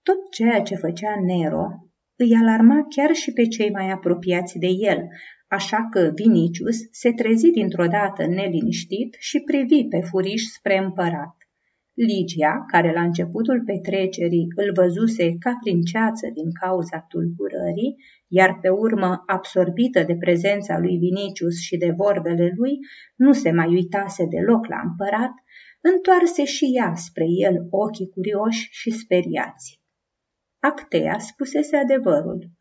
Tot 0.03 0.31
ceea 0.31 0.61
ce 0.61 0.75
făcea 0.75 1.15
Nero 1.25 1.67
îi 2.15 2.35
alarma 2.35 2.85
chiar 2.89 3.13
și 3.13 3.31
pe 3.31 3.47
cei 3.47 3.71
mai 3.71 3.89
apropiați 3.89 4.57
de 4.57 4.67
el, 4.67 5.07
așa 5.47 5.87
că 5.91 6.11
Vinicius 6.15 6.77
se 6.91 7.11
trezi 7.11 7.49
dintr-o 7.49 7.87
dată 7.87 8.25
neliniștit 8.25 9.15
și 9.19 9.39
privi 9.39 9.87
pe 9.87 9.99
furiș 9.99 10.41
spre 10.41 10.77
împărat. 10.77 11.35
Ligia, 11.93 12.65
care 12.67 12.93
la 12.93 13.01
începutul 13.01 13.63
petrecerii 13.65 14.47
îl 14.55 14.71
văzuse 14.73 15.35
ca 15.39 15.57
prin 15.63 15.81
ceață 15.81 16.29
din 16.33 16.51
cauza 16.61 16.99
tulburării, 16.99 17.95
iar 18.27 18.59
pe 18.61 18.69
urmă, 18.69 19.23
absorbită 19.25 20.03
de 20.03 20.15
prezența 20.15 20.79
lui 20.79 20.97
Vinicius 20.97 21.59
și 21.59 21.77
de 21.77 21.93
vorbele 21.97 22.53
lui, 22.55 22.73
nu 23.15 23.33
se 23.33 23.51
mai 23.51 23.67
uitase 23.67 24.25
deloc 24.25 24.67
la 24.67 24.81
împărat, 24.83 25.31
întoarse 25.81 26.45
și 26.45 26.65
ea 26.75 26.93
spre 26.95 27.25
el 27.27 27.67
ochii 27.69 28.09
curioși 28.09 28.67
și 28.71 28.91
speriați. 28.91 29.81
Actea 30.59 31.17
spusese 31.19 31.75
adevărul. 31.75 32.51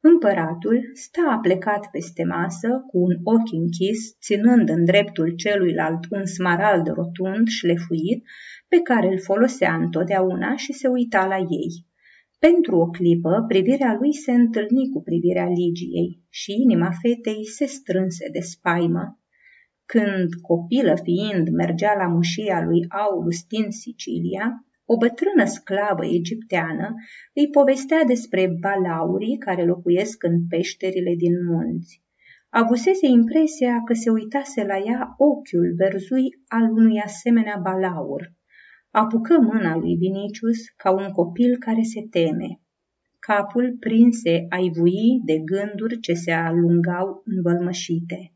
Împăratul 0.00 0.90
sta 0.92 1.38
plecat 1.42 1.90
peste 1.90 2.24
masă, 2.24 2.68
cu 2.68 2.98
un 2.98 3.14
ochi 3.24 3.52
închis, 3.52 4.18
ținând 4.20 4.68
în 4.68 4.84
dreptul 4.84 5.34
celuilalt 5.34 6.04
un 6.10 6.26
smarald 6.26 6.86
rotund, 6.86 7.48
șlefuit, 7.48 8.24
pe 8.68 8.78
care 8.80 9.06
îl 9.06 9.20
folosea 9.20 9.74
întotdeauna 9.74 10.56
și 10.56 10.72
se 10.72 10.88
uita 10.88 11.26
la 11.26 11.36
ei. 11.36 11.86
Pentru 12.48 12.76
o 12.76 12.86
clipă, 12.86 13.44
privirea 13.48 13.96
lui 14.00 14.14
se 14.14 14.32
întâlni 14.32 14.90
cu 14.92 15.02
privirea 15.02 15.48
Ligiei 15.48 16.22
și 16.28 16.52
inima 16.52 16.90
fetei 17.02 17.46
se 17.46 17.64
strânse 17.64 18.28
de 18.32 18.40
spaimă. 18.40 19.20
Când, 19.84 20.28
copilă 20.40 20.94
fiind, 21.02 21.48
mergea 21.48 21.94
la 21.96 22.06
mușia 22.06 22.64
lui 22.64 22.86
Aulus 22.88 23.44
din 23.46 23.70
Sicilia, 23.70 24.66
o 24.84 24.96
bătrână 24.96 25.44
sclavă 25.44 26.04
egipteană 26.06 26.94
îi 27.34 27.48
povestea 27.50 28.04
despre 28.04 28.56
balaurii 28.60 29.38
care 29.38 29.64
locuiesc 29.64 30.22
în 30.22 30.46
peșterile 30.48 31.14
din 31.14 31.34
munți. 31.44 32.02
Avusese 32.48 33.06
impresia 33.06 33.82
că 33.84 33.92
se 33.94 34.10
uitase 34.10 34.64
la 34.64 34.78
ea 34.78 35.14
ochiul 35.16 35.74
verzui 35.76 36.28
al 36.48 36.70
unui 36.70 36.98
asemenea 36.98 37.60
balaur. 37.62 38.32
Apucă 38.94 39.38
mâna 39.40 39.76
lui 39.76 39.96
Vinicius 39.96 40.68
ca 40.76 40.90
un 40.90 41.10
copil 41.10 41.58
care 41.58 41.82
se 41.82 42.06
teme. 42.10 42.60
Capul 43.18 43.76
prinse 43.80 44.46
ai 44.48 44.70
vui 44.74 45.20
de 45.24 45.38
gânduri 45.38 46.00
ce 46.00 46.12
se 46.14 46.32
alungau 46.32 47.22
învălmășite. 47.24 48.32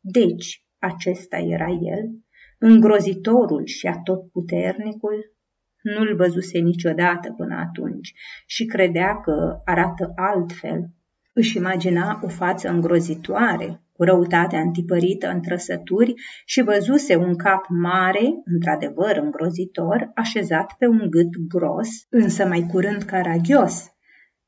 Deci, 0.00 0.64
acesta 0.78 1.36
era 1.36 1.68
el, 1.68 2.10
îngrozitorul 2.58 3.66
și 3.66 3.86
atotputernicul, 3.86 5.34
nu-l 5.82 6.16
văzuse 6.16 6.58
niciodată 6.58 7.32
până 7.36 7.54
atunci 7.54 8.12
și 8.46 8.64
credea 8.64 9.20
că 9.20 9.60
arată 9.64 10.12
altfel. 10.14 10.90
Își 11.38 11.56
imagina 11.56 12.20
o 12.22 12.28
față 12.28 12.68
îngrozitoare, 12.68 13.80
cu 13.92 14.02
răutate 14.02 14.56
antipărită 14.56 15.28
în 15.28 15.40
trăsături 15.40 16.14
și 16.44 16.62
văzuse 16.62 17.16
un 17.16 17.36
cap 17.36 17.66
mare, 17.68 18.42
într-adevăr 18.44 19.16
îngrozitor, 19.16 20.10
așezat 20.14 20.74
pe 20.78 20.86
un 20.86 21.06
gât 21.10 21.36
gros, 21.48 21.88
însă 22.08 22.46
mai 22.46 22.66
curând 22.70 23.02
caragios, 23.02 23.84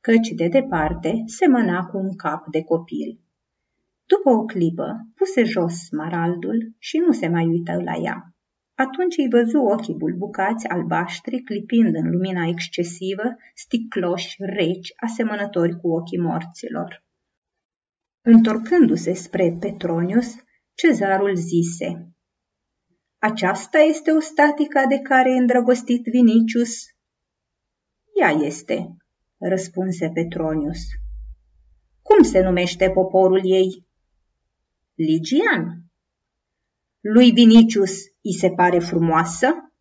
căci 0.00 0.28
de 0.28 0.48
departe 0.48 1.22
semăna 1.26 1.84
cu 1.84 1.98
un 1.98 2.16
cap 2.16 2.46
de 2.50 2.62
copil. 2.62 3.20
După 4.06 4.30
o 4.30 4.44
clipă, 4.44 5.08
puse 5.14 5.44
jos 5.44 5.74
smaraldul 5.74 6.74
și 6.78 6.98
nu 6.98 7.12
se 7.12 7.28
mai 7.28 7.46
uită 7.46 7.82
la 7.84 7.96
ea. 8.02 8.34
Atunci 8.84 9.16
îi 9.16 9.28
văzu 9.28 9.58
ochii 9.58 9.94
bulbucați, 9.94 10.66
albaștri, 10.66 11.42
clipind 11.42 11.94
în 11.94 12.10
lumina 12.10 12.46
excesivă, 12.46 13.36
sticloși, 13.54 14.36
reci, 14.38 14.92
asemănători 14.96 15.80
cu 15.80 15.88
ochii 15.88 16.18
morților. 16.18 17.04
Întorcându-se 18.20 19.12
spre 19.12 19.56
Petronius, 19.60 20.34
cezarul 20.74 21.36
zise, 21.36 22.12
Aceasta 23.18 23.78
este 23.78 24.10
o 24.10 24.20
statica 24.20 24.86
de 24.86 24.98
care 24.98 25.30
e 25.30 25.38
îndrăgostit 25.38 26.04
Vinicius? 26.04 26.72
Ea 28.20 28.30
este, 28.30 28.96
răspunse 29.38 30.10
Petronius. 30.14 30.80
Cum 32.02 32.22
se 32.22 32.40
numește 32.40 32.90
poporul 32.90 33.40
ei? 33.44 33.86
Ligian, 34.94 35.88
lui 37.00 37.32
Vinicius 37.32 37.92
îi 38.28 38.34
se 38.34 38.50
pare 38.50 38.78
frumoasă? 38.78 39.72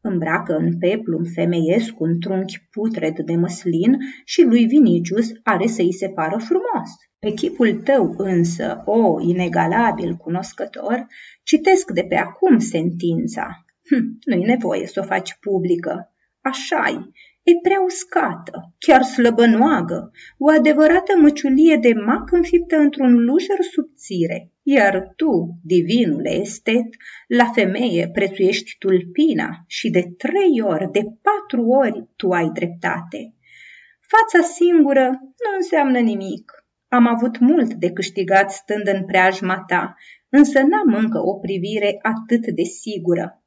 Îmbracă 0.00 0.56
în 0.56 0.78
peplum 0.78 1.24
femeiesc 1.24 2.00
un 2.00 2.20
trunchi 2.20 2.68
putred 2.70 3.18
de 3.18 3.34
măslin 3.34 3.98
și 4.24 4.42
lui 4.42 4.66
Vinicius 4.66 5.28
are 5.42 5.66
să 5.66 5.82
îi 5.82 5.92
se 5.92 6.08
pară 6.08 6.36
frumos. 6.38 6.90
Pe 7.18 7.30
chipul 7.30 7.72
tău 7.72 8.14
însă, 8.16 8.82
o 8.84 9.20
inegalabil 9.20 10.14
cunoscător, 10.14 11.06
citesc 11.42 11.90
de 11.90 12.02
pe 12.08 12.16
acum 12.16 12.58
sentința. 12.58 13.64
Hm, 13.88 14.18
nu-i 14.24 14.44
nevoie 14.44 14.86
să 14.86 15.00
o 15.00 15.06
faci 15.06 15.36
publică. 15.40 16.12
Așa-i, 16.40 17.10
e 17.42 17.52
prea 17.62 17.80
uscată, 17.84 18.74
chiar 18.78 19.02
slăbănoagă, 19.02 20.10
o 20.38 20.48
adevărată 20.50 21.12
măciulie 21.16 21.76
de 21.76 21.92
mac 21.92 22.32
înfiptă 22.32 22.76
într-un 22.76 23.24
lujer 23.24 23.58
subțire. 23.72 24.52
Iar 24.76 25.12
tu, 25.16 25.58
divinule 25.62 26.30
estet, 26.30 26.88
la 27.26 27.44
femeie 27.44 28.08
prețuiești 28.12 28.76
tulpina 28.78 29.64
și 29.66 29.90
de 29.90 30.02
trei 30.16 30.60
ori, 30.62 30.92
de 30.92 31.02
patru 31.22 31.66
ori 31.66 32.08
tu 32.16 32.30
ai 32.30 32.50
dreptate. 32.52 33.34
Fața 34.00 34.46
singură 34.46 35.06
nu 35.42 35.50
înseamnă 35.56 35.98
nimic. 35.98 36.52
Am 36.88 37.06
avut 37.06 37.38
mult 37.38 37.74
de 37.74 37.92
câștigat 37.92 38.50
stând 38.50 38.86
în 38.86 39.04
preajma 39.04 39.64
ta, 39.66 39.94
însă 40.28 40.60
n-am 40.60 40.94
încă 40.94 41.18
o 41.18 41.34
privire 41.34 41.98
atât 42.02 42.46
de 42.46 42.62
sigură. 42.62 43.42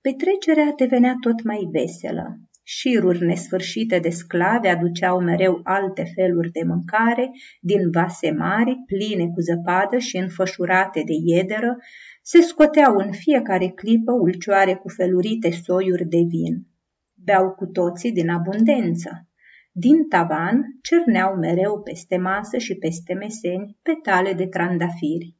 Petrecerea 0.00 0.72
devenea 0.76 1.14
tot 1.20 1.42
mai 1.42 1.68
veselă. 1.72 2.38
Șiruri 2.68 3.24
nesfârșite 3.24 3.98
de 3.98 4.08
sclave 4.08 4.68
aduceau 4.68 5.20
mereu 5.20 5.60
alte 5.62 6.12
feluri 6.14 6.50
de 6.50 6.62
mâncare, 6.66 7.30
din 7.60 7.90
vase 7.90 8.30
mari, 8.30 8.76
pline 8.86 9.26
cu 9.28 9.40
zăpadă 9.40 9.98
și 9.98 10.16
înfășurate 10.16 11.02
de 11.04 11.12
iederă, 11.24 11.76
se 12.22 12.40
scoteau 12.40 12.96
în 12.96 13.12
fiecare 13.12 13.68
clipă 13.68 14.12
ulcioare 14.12 14.74
cu 14.74 14.88
felurite 14.88 15.50
soiuri 15.50 16.04
de 16.04 16.20
vin. 16.28 16.66
Beau 17.14 17.50
cu 17.50 17.66
toții 17.66 18.12
din 18.12 18.28
abundență. 18.28 19.28
Din 19.72 20.08
tavan 20.08 20.62
cerneau 20.82 21.34
mereu 21.34 21.82
peste 21.82 22.16
masă 22.16 22.58
și 22.58 22.74
peste 22.74 23.14
meseni 23.14 23.76
petale 23.82 24.32
de 24.32 24.46
trandafiri. 24.46 25.35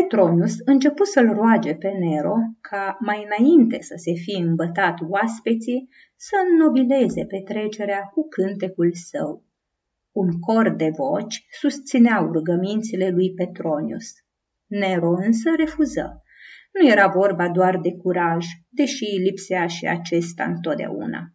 Petronius 0.00 0.54
începu 0.64 1.04
să-l 1.04 1.32
roage 1.32 1.74
pe 1.74 1.88
Nero 1.88 2.34
ca 2.60 2.96
mai 3.00 3.26
înainte 3.28 3.80
să 3.80 3.94
se 3.96 4.12
fie 4.12 4.44
îmbătat 4.44 4.98
oaspeții 5.08 5.88
să 6.16 6.34
înnobileze 6.50 7.24
petrecerea 7.24 8.00
cu 8.02 8.28
cântecul 8.28 8.90
său. 8.92 9.44
Un 10.12 10.38
cor 10.38 10.70
de 10.70 10.90
voci 10.96 11.46
susțineau 11.60 12.32
rugămințile 12.32 13.10
lui 13.10 13.34
Petronius. 13.34 14.06
Nero 14.66 15.10
însă 15.10 15.50
refuză. 15.56 16.22
Nu 16.72 16.88
era 16.88 17.06
vorba 17.06 17.48
doar 17.48 17.78
de 17.80 17.92
curaj, 17.92 18.46
deși 18.68 19.04
lipsea 19.04 19.66
și 19.66 19.86
acesta 19.86 20.44
întotdeauna. 20.44 21.32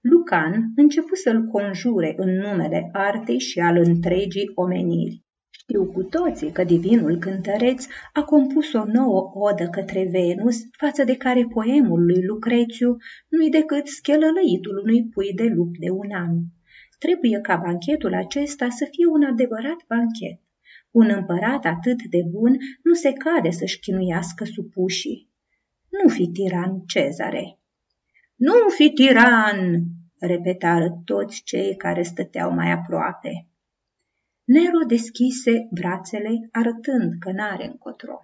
Lucan 0.00 0.72
începu 0.76 1.14
să-l 1.14 1.44
conjure 1.44 2.12
în 2.16 2.30
numele 2.30 2.88
artei 2.92 3.38
și 3.38 3.60
al 3.60 3.76
întregii 3.76 4.50
omeniri. 4.54 5.22
Știu 5.62 5.86
cu 5.86 6.02
toții 6.02 6.52
că 6.52 6.64
divinul 6.64 7.18
cântăreț 7.18 7.86
a 8.12 8.22
compus 8.22 8.72
o 8.72 8.84
nouă 8.84 9.30
odă 9.34 9.68
către 9.68 10.08
Venus, 10.10 10.56
față 10.70 11.04
de 11.04 11.16
care 11.16 11.44
poemul 11.44 12.04
lui 12.04 12.24
Lucrețiu 12.24 12.96
nu-i 13.28 13.50
decât 13.50 13.86
schelălăitul 13.86 14.80
unui 14.84 15.08
pui 15.08 15.32
de 15.34 15.44
lup 15.44 15.76
de 15.76 15.90
un 15.90 16.10
an. 16.12 16.36
Trebuie 16.98 17.40
ca 17.40 17.56
banchetul 17.56 18.14
acesta 18.14 18.68
să 18.68 18.88
fie 18.90 19.06
un 19.06 19.22
adevărat 19.22 19.76
banchet. 19.88 20.40
Un 20.90 21.08
împărat 21.16 21.64
atât 21.64 22.02
de 22.02 22.22
bun 22.30 22.56
nu 22.82 22.94
se 22.94 23.12
cade 23.12 23.50
să-și 23.50 23.80
chinuiască 23.80 24.44
supușii. 24.44 25.28
Nu 25.88 26.08
fi 26.08 26.28
tiran, 26.28 26.82
Cezare. 26.86 27.58
Nu 28.36 28.68
fi 28.68 28.90
tiran, 28.90 29.82
repetară 30.18 31.02
toți 31.04 31.42
cei 31.44 31.76
care 31.76 32.02
stăteau 32.02 32.54
mai 32.54 32.70
aproape. 32.70 33.46
Nero 34.44 34.84
deschise 34.86 35.68
brațele, 35.70 36.48
arătând 36.52 37.12
că 37.18 37.32
n-are 37.32 37.66
încotro. 37.66 38.18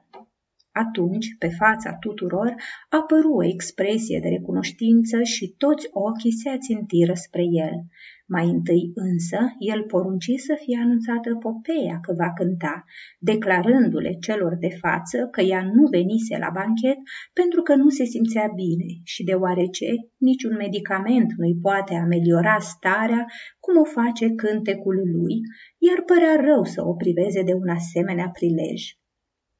Atunci, 0.72 1.26
pe 1.38 1.48
fața 1.48 1.94
tuturor, 1.94 2.54
apăru 2.88 3.33
o 3.33 3.44
expresie 3.44 4.18
de 4.22 4.28
recunoștință 4.28 5.22
și 5.22 5.54
toți 5.57 5.88
ochii 5.90 6.33
se 6.33 6.48
ațintiră 6.48 7.14
spre 7.14 7.42
el. 7.42 7.85
Mai 8.34 8.46
întâi 8.48 8.90
însă, 8.94 9.38
el 9.58 9.82
porunci 9.82 10.32
să 10.36 10.54
fie 10.64 10.78
anunțată 10.82 11.34
Popeia 11.34 11.98
că 12.02 12.12
va 12.16 12.32
cânta, 12.32 12.84
declarându-le 13.18 14.12
celor 14.20 14.56
de 14.56 14.68
față 14.80 15.28
că 15.30 15.40
ea 15.40 15.62
nu 15.62 15.86
venise 15.90 16.38
la 16.38 16.50
banchet 16.52 16.98
pentru 17.32 17.62
că 17.62 17.74
nu 17.74 17.88
se 17.88 18.04
simțea 18.04 18.46
bine 18.54 18.90
și 19.04 19.24
deoarece 19.24 19.86
niciun 20.16 20.54
medicament 20.56 21.32
nu-i 21.36 21.58
poate 21.62 21.94
ameliora 21.94 22.58
starea 22.58 23.26
cum 23.60 23.76
o 23.80 23.84
face 23.84 24.30
cântecul 24.30 24.96
lui, 25.14 25.34
iar 25.78 26.02
părea 26.06 26.36
rău 26.48 26.64
să 26.64 26.80
o 26.86 26.94
priveze 26.94 27.42
de 27.42 27.52
un 27.52 27.68
asemenea 27.68 28.28
prilej. 28.28 28.80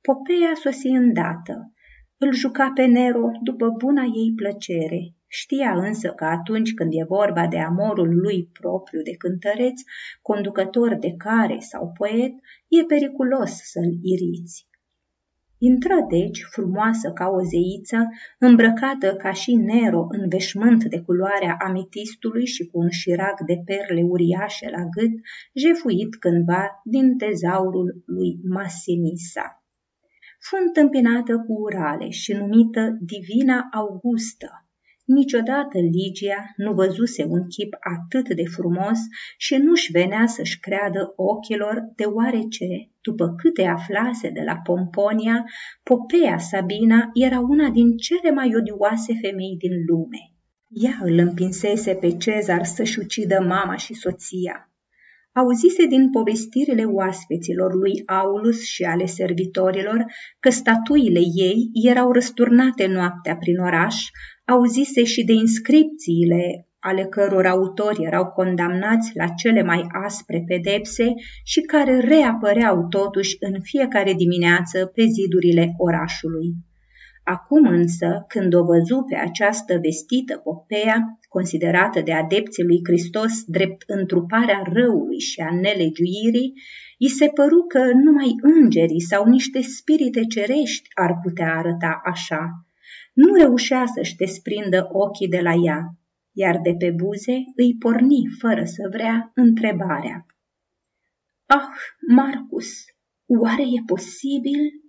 Popeia 0.01 0.53
sosi 0.55 0.87
îndată. 0.87 1.73
Îl 2.17 2.33
juca 2.33 2.71
pe 2.75 2.85
Nero 2.85 3.29
după 3.43 3.69
buna 3.79 4.03
ei 4.03 4.33
plăcere. 4.37 5.18
Știa 5.29 5.73
însă 5.73 6.09
că 6.09 6.25
atunci 6.25 6.75
când 6.75 6.91
e 6.93 7.05
vorba 7.05 7.47
de 7.47 7.59
amorul 7.59 8.21
lui 8.21 8.49
propriu 8.53 9.03
de 9.03 9.17
cântăreț, 9.17 9.81
conducător 10.23 10.95
de 10.95 11.15
care 11.17 11.59
sau 11.59 11.93
poet, 11.99 12.33
e 12.69 12.85
periculos 12.85 13.51
să-l 13.51 13.93
iriți. 14.03 14.67
Intră 15.59 15.95
deci, 16.09 16.41
frumoasă 16.51 17.11
ca 17.13 17.27
o 17.29 17.41
zeiță, 17.43 18.09
îmbrăcată 18.39 19.15
ca 19.15 19.33
și 19.33 19.55
Nero 19.55 20.07
în 20.09 20.29
veșmânt 20.29 20.85
de 20.85 21.01
culoarea 21.01 21.57
ametistului 21.61 22.47
și 22.47 22.67
cu 22.67 22.79
un 22.79 22.91
șirac 22.91 23.41
de 23.41 23.63
perle 23.65 24.03
uriașe 24.03 24.71
la 24.71 24.85
gât, 24.97 25.13
jefuit 25.55 26.17
cândva 26.17 26.81
din 26.85 27.17
tezaurul 27.17 28.03
lui 28.07 28.39
Massinissa 28.49 29.63
fu 30.39 30.57
întâmpinată 30.67 31.39
cu 31.39 31.53
urale 31.53 32.09
și 32.11 32.33
numită 32.33 32.97
Divina 33.01 33.69
Augustă. 33.73 34.68
Niciodată 35.09 35.79
Ligia 35.79 36.53
nu 36.57 36.73
văzuse 36.73 37.25
un 37.25 37.47
chip 37.47 37.77
atât 37.81 38.35
de 38.35 38.45
frumos 38.45 38.99
și 39.37 39.55
nu-și 39.55 39.91
venea 39.91 40.27
să-și 40.27 40.61
creadă 40.61 41.13
ochilor, 41.17 41.93
deoarece, 41.97 42.91
după 43.01 43.35
câte 43.37 43.65
aflase 43.65 44.31
de 44.31 44.43
la 44.45 44.57
Pomponia, 44.57 45.45
Popea 45.83 46.39
Sabina 46.39 47.11
era 47.15 47.41
una 47.41 47.69
din 47.69 47.97
cele 47.97 48.31
mai 48.31 48.57
odioase 48.57 49.19
femei 49.23 49.57
din 49.59 49.73
lume. 49.87 50.33
Ea 50.69 50.99
îl 51.03 51.19
împinsese 51.19 51.95
pe 51.95 52.17
Cezar 52.17 52.65
să-și 52.65 52.99
ucidă 52.99 53.41
mama 53.41 53.77
și 53.77 53.95
soția 53.95 54.71
auzise 55.33 55.87
din 55.87 56.11
povestirile 56.11 56.85
oaspeților 56.85 57.75
lui 57.75 58.03
Aulus 58.07 58.63
și 58.63 58.83
ale 58.83 59.07
servitorilor 59.07 60.05
că 60.41 60.51
statuile 60.51 61.21
ei 61.35 61.71
erau 61.73 62.13
răsturnate 62.13 62.87
noaptea 62.87 63.37
prin 63.37 63.59
oraș, 63.59 63.97
auzise 64.45 65.05
și 65.05 65.25
de 65.25 65.33
inscripțiile 65.33 66.69
ale 66.81 67.05
căror 67.05 67.47
autori 67.47 68.05
erau 68.05 68.27
condamnați 68.27 69.11
la 69.15 69.27
cele 69.27 69.63
mai 69.63 69.87
aspre 70.05 70.45
pedepse 70.47 71.15
și 71.45 71.61
care 71.61 72.01
reapăreau 72.01 72.87
totuși 72.89 73.37
în 73.41 73.61
fiecare 73.63 74.13
dimineață 74.13 74.87
pe 74.87 75.03
zidurile 75.05 75.73
orașului. 75.77 76.68
Acum 77.35 77.65
însă, 77.67 78.25
când 78.29 78.55
o 78.55 78.65
văzu 78.65 79.05
pe 79.09 79.17
această 79.17 79.79
vestită 79.83 80.37
Popea, 80.37 81.19
considerată 81.29 82.01
de 82.01 82.13
adepții 82.13 82.65
lui 82.65 82.81
Hristos 82.85 83.45
drept 83.47 83.83
întruparea 83.87 84.63
răului 84.73 85.21
și 85.21 85.41
a 85.41 85.55
nelegiuirii, 85.55 86.53
i 86.99 87.09
se 87.09 87.27
păru 87.27 87.65
că 87.69 87.93
numai 87.93 88.35
îngerii 88.41 89.01
sau 89.01 89.25
niște 89.25 89.61
spirite 89.61 90.25
cerești 90.25 90.89
ar 90.95 91.19
putea 91.23 91.55
arăta 91.57 92.01
așa. 92.05 92.67
Nu 93.13 93.35
reușea 93.35 93.85
să-și 93.95 94.17
desprindă 94.17 94.89
ochii 94.93 95.29
de 95.29 95.41
la 95.41 95.53
ea, 95.65 95.81
iar 96.33 96.59
de 96.63 96.75
pe 96.79 96.91
buze 96.91 97.37
îi 97.57 97.77
porni 97.79 98.29
fără 98.39 98.65
să 98.65 98.89
vrea 98.91 99.31
întrebarea. 99.35 100.27
Ah, 101.47 101.69
Marcus, 102.09 102.69
oare 103.27 103.63
e 103.63 103.83
posibil 103.87 104.88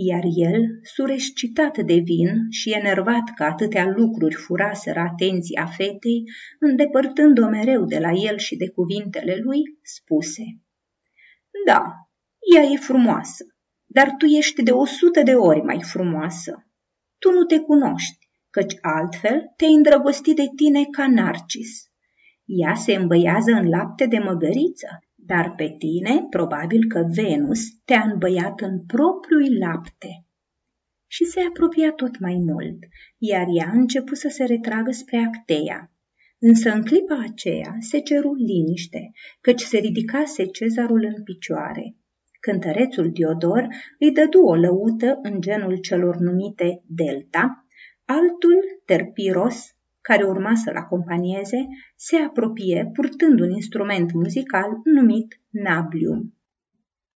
iar 0.00 0.22
el, 0.36 0.62
surescitat 0.82 1.78
de 1.78 1.94
vin 1.94 2.50
și 2.50 2.70
enervat 2.70 3.34
că 3.36 3.44
atâtea 3.44 3.86
lucruri 3.86 4.34
furaseră 4.34 5.00
atenția 5.00 5.66
fetei, 5.66 6.22
îndepărtând-o 6.60 7.48
mereu 7.48 7.84
de 7.84 7.98
la 7.98 8.10
el 8.10 8.38
și 8.38 8.56
de 8.56 8.68
cuvintele 8.68 9.36
lui, 9.36 9.60
spuse 9.82 10.42
Da, 11.66 11.82
ea 12.54 12.62
e 12.62 12.76
frumoasă, 12.76 13.44
dar 13.86 14.14
tu 14.18 14.24
ești 14.24 14.62
de 14.62 14.70
o 14.70 14.84
sută 14.84 15.22
de 15.22 15.34
ori 15.34 15.62
mai 15.62 15.82
frumoasă. 15.82 16.66
Tu 17.18 17.30
nu 17.30 17.44
te 17.44 17.58
cunoști, 17.58 18.30
căci 18.50 18.74
altfel 18.80 19.52
te-ai 19.56 19.72
îndrăgostit 19.72 20.36
de 20.36 20.46
tine 20.56 20.84
ca 20.90 21.08
Narcis. 21.08 21.90
Ea 22.44 22.74
se 22.74 22.94
îmbăiază 22.94 23.52
în 23.52 23.68
lapte 23.68 24.06
de 24.06 24.18
măgăriță, 24.18 24.88
dar 25.28 25.54
pe 25.56 25.74
tine 25.78 26.26
probabil 26.30 26.88
că 26.88 27.08
Venus 27.14 27.60
te-a 27.84 28.08
îmbăiat 28.12 28.60
în 28.60 28.84
propriul 28.86 29.58
lapte. 29.58 30.24
Și 31.06 31.24
se 31.24 31.40
apropia 31.40 31.92
tot 31.92 32.18
mai 32.18 32.34
mult, 32.34 32.78
iar 33.18 33.46
ea 33.52 33.66
a 33.66 33.78
început 33.78 34.16
să 34.16 34.28
se 34.28 34.44
retragă 34.44 34.90
spre 34.90 35.16
Acteia. 35.16 35.92
Însă 36.38 36.70
în 36.70 36.82
clipa 36.82 37.18
aceea 37.30 37.76
se 37.80 37.98
ceru 37.98 38.34
liniște, 38.34 39.10
căci 39.40 39.60
se 39.60 39.78
ridicase 39.78 40.44
cezarul 40.44 41.04
în 41.16 41.22
picioare. 41.22 41.96
Cântărețul 42.40 43.10
Diodor 43.10 43.66
îi 43.98 44.12
dădu 44.12 44.40
o 44.40 44.54
lăută 44.54 45.18
în 45.22 45.40
genul 45.40 45.76
celor 45.76 46.16
numite 46.16 46.82
delta, 46.86 47.66
altul 48.04 48.80
terpiros 48.84 49.77
care 50.08 50.24
urma 50.24 50.54
să-l 50.54 50.76
acompanieze, 50.76 51.68
se 51.96 52.16
apropie 52.16 52.90
purtând 52.92 53.40
un 53.40 53.50
instrument 53.50 54.12
muzical 54.12 54.80
numit 54.84 55.40
nablium. 55.50 56.34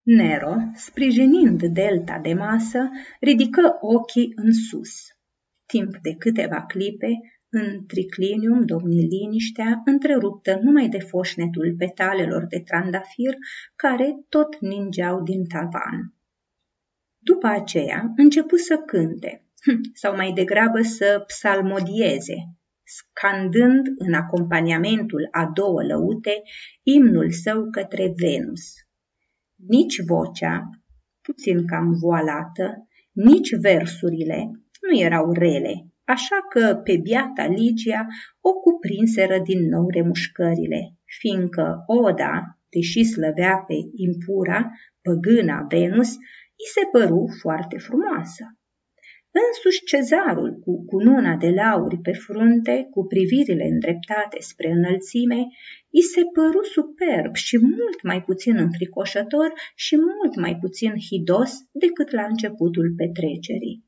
Nero, 0.03 0.55
sprijinind 0.75 1.63
delta 1.63 2.19
de 2.19 2.35
masă, 2.35 2.91
ridică 3.21 3.77
ochii 3.81 4.33
în 4.35 4.53
sus. 4.53 4.91
Timp 5.67 5.97
de 6.03 6.15
câteva 6.15 6.63
clipe, 6.63 7.09
în 7.49 7.87
triclinium 7.87 8.65
domni 8.65 9.07
liniștea, 9.07 9.83
întreruptă 9.85 10.59
numai 10.63 10.89
de 10.89 10.99
foșnetul 10.99 11.75
petalelor 11.79 12.47
de 12.47 12.59
trandafir 12.61 13.37
care 13.77 14.17
tot 14.29 14.61
ningeau 14.61 15.23
din 15.23 15.47
tavan. 15.47 16.15
După 17.19 17.47
aceea 17.47 18.13
începu 18.17 18.57
să 18.57 18.77
cânte, 18.77 19.45
sau 20.03 20.17
mai 20.17 20.33
degrabă 20.33 20.83
să 20.83 21.25
psalmodieze, 21.27 22.35
scandând 22.97 23.87
în 23.97 24.15
acompaniamentul 24.15 25.29
a 25.31 25.51
două 25.55 25.83
lăute 25.83 26.43
imnul 26.83 27.31
său 27.31 27.71
către 27.71 28.13
Venus. 28.17 28.63
Nici 29.69 30.01
vocea, 30.07 30.71
puțin 31.23 31.67
cam 31.67 31.93
voalată, 32.01 32.89
nici 33.13 33.57
versurile 33.61 34.51
nu 34.81 34.99
erau 34.99 35.33
rele, 35.33 35.87
așa 36.05 36.37
că 36.49 36.75
pe 36.75 36.97
biata 36.97 37.47
Ligia 37.47 38.07
o 38.41 38.53
cuprinseră 38.53 39.39
din 39.39 39.69
nou 39.69 39.89
remușcările, 39.89 40.97
fiindcă 41.05 41.85
Oda, 41.87 42.59
deși 42.69 43.05
slăvea 43.05 43.57
pe 43.67 43.75
impura, 43.95 44.71
păgâna 45.03 45.67
Venus, 45.69 46.13
i 46.65 46.67
se 46.75 46.81
păru 46.93 47.27
foarte 47.41 47.79
frumoasă. 47.79 48.45
Însuși 49.33 49.85
cezarul, 49.85 50.59
cu 50.65 50.85
cununa 50.85 51.37
de 51.37 51.51
lauri 51.51 51.99
pe 51.99 52.13
frunte, 52.13 52.89
cu 52.91 53.07
privirile 53.07 53.65
îndreptate 53.65 54.41
spre 54.41 54.71
înălțime, 54.71 55.47
i 55.91 56.01
se 56.03 56.23
păru 56.33 56.63
superb 56.63 57.35
și 57.35 57.59
mult 57.59 58.03
mai 58.03 58.23
puțin 58.23 58.57
înfricoșător 58.57 59.53
și 59.75 59.97
mult 59.97 60.37
mai 60.37 60.57
puțin 60.61 60.93
hidos 61.09 61.53
decât 61.73 62.11
la 62.11 62.25
începutul 62.25 62.95
petrecerii. 62.97 63.85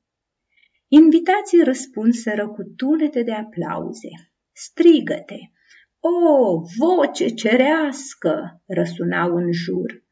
Invitații 0.89 1.63
răspunseră 1.63 2.49
cu 2.49 2.63
tunete 2.77 3.23
de 3.23 3.33
aplauze. 3.33 4.09
Strigăte! 4.53 5.53
O, 6.01 6.61
voce 6.79 7.29
cerească! 7.29 8.63
răsunau 8.67 9.35
în 9.37 9.53
jur. 9.53 10.04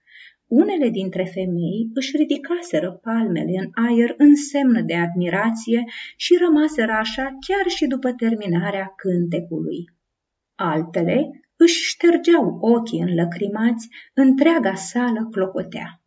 Unele 0.60 0.88
dintre 0.88 1.24
femei 1.24 1.90
își 1.94 2.16
ridicaseră 2.16 2.92
palmele 2.92 3.58
în 3.62 3.68
aer 3.84 4.14
în 4.16 4.34
semn 4.34 4.86
de 4.86 4.94
admirație 4.94 5.84
și 6.16 6.36
rămaseră 6.40 6.92
așa 6.92 7.22
chiar 7.46 7.66
și 7.66 7.86
după 7.86 8.12
terminarea 8.12 8.92
cântecului. 8.96 9.84
Altele 10.54 11.30
își 11.56 11.82
ștergeau 11.82 12.58
ochii 12.60 13.00
înlăcrimați, 13.00 13.88
întreaga 14.14 14.74
sală 14.74 15.28
clocotea. 15.30 16.02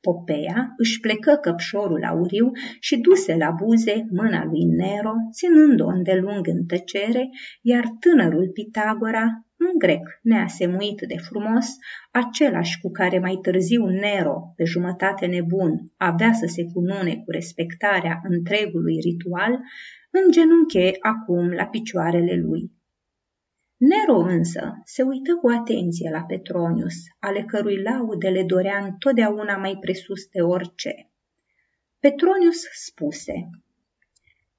Popeia 0.00 0.74
își 0.76 1.00
plecă 1.00 1.38
căpșorul 1.40 2.04
auriu 2.04 2.50
și 2.80 2.96
duse 2.96 3.34
la 3.36 3.50
buze 3.50 4.06
mâna 4.10 4.44
lui 4.44 4.64
Nero, 4.64 5.14
ținând-o 5.32 5.86
îndelung 5.86 6.46
în 6.46 6.66
tăcere, 6.66 7.30
iar 7.62 7.84
tânărul 8.00 8.50
Pitagora, 8.52 9.26
un 9.72 9.78
grec 9.78 10.18
neasemuit 10.22 11.00
de 11.00 11.16
frumos, 11.16 11.66
același 12.10 12.80
cu 12.80 12.90
care 12.90 13.18
mai 13.18 13.38
târziu 13.42 13.86
Nero, 13.86 14.52
pe 14.56 14.64
jumătate 14.64 15.26
nebun, 15.26 15.92
avea 15.96 16.32
să 16.32 16.46
se 16.46 16.64
cunune 16.72 17.16
cu 17.16 17.30
respectarea 17.30 18.20
întregului 18.28 18.98
ritual, 19.00 19.60
îngenunche 20.10 20.90
acum 21.00 21.50
la 21.50 21.66
picioarele 21.66 22.36
lui. 22.36 22.72
Nero 23.76 24.18
însă 24.18 24.82
se 24.84 25.02
uită 25.02 25.34
cu 25.34 25.48
atenție 25.48 26.10
la 26.10 26.22
Petronius, 26.22 26.94
ale 27.18 27.42
cărui 27.42 27.82
laude 27.82 28.28
le 28.28 28.42
dorea 28.42 28.84
întotdeauna 28.84 29.56
mai 29.56 29.76
presus 29.80 30.26
de 30.26 30.40
orice. 30.40 31.10
Petronius 32.00 32.60
spuse, 32.72 33.50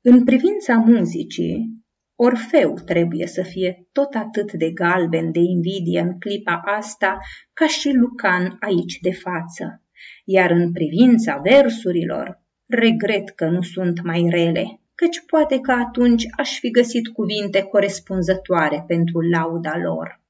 În 0.02 0.24
privința 0.24 0.76
muzicii, 0.76 1.85
Orfeu 2.16 2.74
trebuie 2.86 3.28
să 3.28 3.42
fie 3.42 3.88
tot 3.92 4.14
atât 4.14 4.54
de 4.54 4.72
galben 4.72 5.32
de 5.32 5.40
invidie 5.40 6.00
în 6.00 6.20
clipa 6.20 6.62
asta 6.66 7.18
ca 7.54 7.68
și 7.68 7.92
Lucan 7.92 8.58
aici 8.60 9.00
de 9.00 9.12
față, 9.12 9.82
iar 10.26 10.52
în 10.52 10.72
privința 10.72 11.38
versurilor, 11.38 12.42
regret 12.66 13.30
că 13.30 13.46
nu 13.46 13.62
sunt 13.62 14.04
mai 14.04 14.28
rele, 14.30 14.80
căci 14.96 15.24
poate 15.26 15.60
că 15.60 15.72
atunci 15.72 16.26
aș 16.38 16.60
fi 16.60 16.72
găsit 16.72 17.08
cuvinte 17.08 17.62
corespunzătoare 17.62 18.84
pentru 18.88 19.20
lauda 19.20 19.78
lor. 19.78 20.24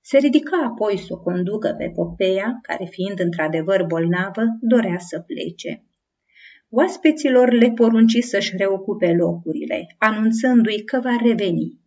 Se 0.00 0.18
ridica 0.18 0.64
apoi 0.64 0.98
să 0.98 1.06
o 1.12 1.18
conducă 1.18 1.74
pe 1.78 1.90
Popeia, 1.94 2.58
care 2.62 2.84
fiind 2.90 3.20
într-adevăr 3.20 3.84
bolnavă, 3.84 4.42
dorea 4.60 4.98
să 4.98 5.20
plece. 5.20 5.84
Oaspeților 6.76 7.52
le 7.52 7.70
porunci 7.70 8.22
să-și 8.22 8.56
reocupe 8.56 9.12
locurile, 9.12 9.86
anunțându-i 9.98 10.84
că 10.84 11.00
va 11.02 11.16
reveni. 11.22 11.80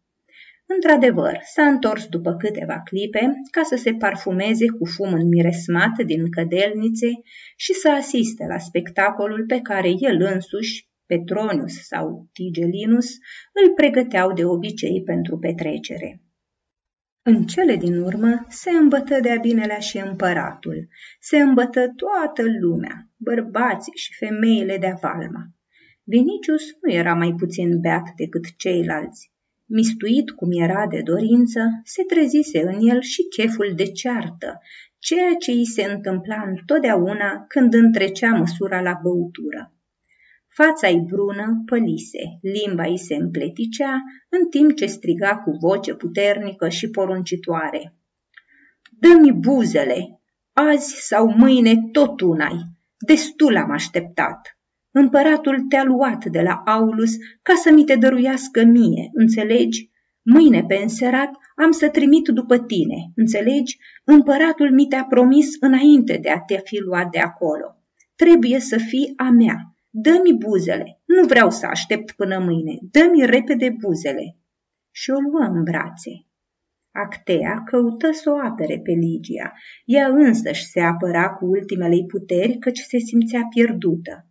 Într-adevăr, 0.65 1.39
s-a 1.43 1.63
întors 1.63 2.05
după 2.05 2.35
câteva 2.35 2.81
clipe 2.81 3.33
ca 3.51 3.63
să 3.63 3.75
se 3.75 3.93
parfumeze 3.93 4.65
cu 4.65 4.85
fum 4.85 5.13
înmiresmat 5.13 6.03
din 6.05 6.29
cădelnițe 6.29 7.07
și 7.55 7.73
să 7.73 7.89
asiste 7.89 8.45
la 8.49 8.57
spectacolul 8.57 9.45
pe 9.47 9.59
care 9.61 9.89
el 9.99 10.21
însuși 10.33 10.87
Petronius 11.05 11.73
sau 11.73 12.27
Tigelinus 12.33 13.07
îl 13.53 13.73
pregăteau 13.75 14.33
de 14.33 14.45
obicei 14.45 15.03
pentru 15.03 15.37
petrecere. 15.37 16.21
În 17.29 17.45
cele 17.45 17.75
din 17.75 18.01
urmă 18.01 18.45
se 18.49 18.69
îmbătă 18.69 19.19
de-a 19.19 19.37
binelea 19.37 19.79
și 19.79 19.97
împăratul, 19.97 20.87
se 21.19 21.37
îmbătă 21.37 21.93
toată 21.95 22.43
lumea, 22.59 23.09
bărbații 23.17 23.93
și 23.95 24.13
femeile 24.13 24.77
de 24.77 24.87
avalma. 24.87 25.43
Vinicius 26.03 26.63
nu 26.81 26.91
era 26.91 27.13
mai 27.13 27.35
puțin 27.37 27.79
beat 27.79 28.13
decât 28.15 28.43
ceilalți. 28.57 29.31
Mistuit 29.65 30.29
cum 30.31 30.49
era 30.51 30.87
de 30.87 31.01
dorință, 31.01 31.59
se 31.83 32.03
trezise 32.03 32.61
în 32.61 32.87
el 32.89 33.01
și 33.01 33.21
cheful 33.35 33.73
de 33.75 33.85
ceartă, 33.85 34.61
ceea 34.99 35.33
ce 35.39 35.51
îi 35.51 35.65
se 35.65 35.83
întâmpla 35.83 36.43
întotdeauna 36.47 37.45
când 37.47 37.73
întrecea 37.73 38.33
măsura 38.33 38.81
la 38.81 38.99
băutură. 39.03 39.71
Fața-i 40.63 40.99
brună 40.99 41.63
pălise, 41.65 42.39
limba-i 42.41 42.97
se 42.97 43.15
împleticea, 43.15 44.03
în 44.29 44.49
timp 44.49 44.75
ce 44.75 44.85
striga 44.85 45.37
cu 45.37 45.51
voce 45.51 45.93
puternică 45.93 46.69
și 46.69 46.89
poruncitoare. 46.89 47.93
Dă-mi 48.99 49.31
buzele, 49.31 50.21
azi 50.53 50.95
sau 50.99 51.27
mâine 51.27 51.75
tot 51.91 52.21
unai, 52.21 52.57
destul 52.99 53.57
am 53.57 53.71
așteptat. 53.71 54.57
Împăratul 54.91 55.65
te-a 55.69 55.83
luat 55.83 56.25
de 56.25 56.41
la 56.41 56.61
Aulus 56.65 57.11
ca 57.41 57.53
să 57.53 57.71
mi 57.71 57.83
te 57.83 57.95
dăruiască 57.95 58.63
mie, 58.63 59.09
înțelegi? 59.13 59.89
Mâine 60.21 60.63
pe 60.63 60.75
înserat 60.75 61.31
am 61.55 61.71
să 61.71 61.89
trimit 61.89 62.27
după 62.27 62.57
tine, 62.57 63.11
înțelegi? 63.15 63.77
Împăratul 64.03 64.73
mi 64.73 64.87
te-a 64.87 65.05
promis 65.05 65.47
înainte 65.59 66.17
de 66.21 66.29
a 66.29 66.39
te 66.39 66.61
fi 66.63 66.77
luat 66.77 67.11
de 67.11 67.19
acolo. 67.19 67.75
Trebuie 68.15 68.59
să 68.59 68.77
fii 68.77 69.13
a 69.15 69.29
mea, 69.29 69.76
Dă-mi 69.99 70.37
buzele, 70.37 71.01
nu 71.05 71.27
vreau 71.27 71.49
să 71.49 71.65
aștept 71.65 72.11
până 72.11 72.39
mâine, 72.39 72.77
dă-mi 72.91 73.25
repede 73.25 73.75
buzele. 73.79 74.37
Și 74.91 75.09
o 75.09 75.19
luă 75.19 75.43
în 75.43 75.63
brațe. 75.63 76.25
Actea 76.91 77.63
căută 77.65 78.11
să 78.11 78.29
o 78.29 78.37
apere 78.45 78.79
pe 78.83 78.91
Ligia. 78.91 79.53
Ea 79.85 80.07
însăși 80.07 80.65
se 80.65 80.79
apăra 80.79 81.29
cu 81.29 81.45
ultimele 81.45 82.05
puteri, 82.07 82.57
căci 82.57 82.79
se 82.79 82.97
simțea 82.97 83.47
pierdută. 83.49 84.25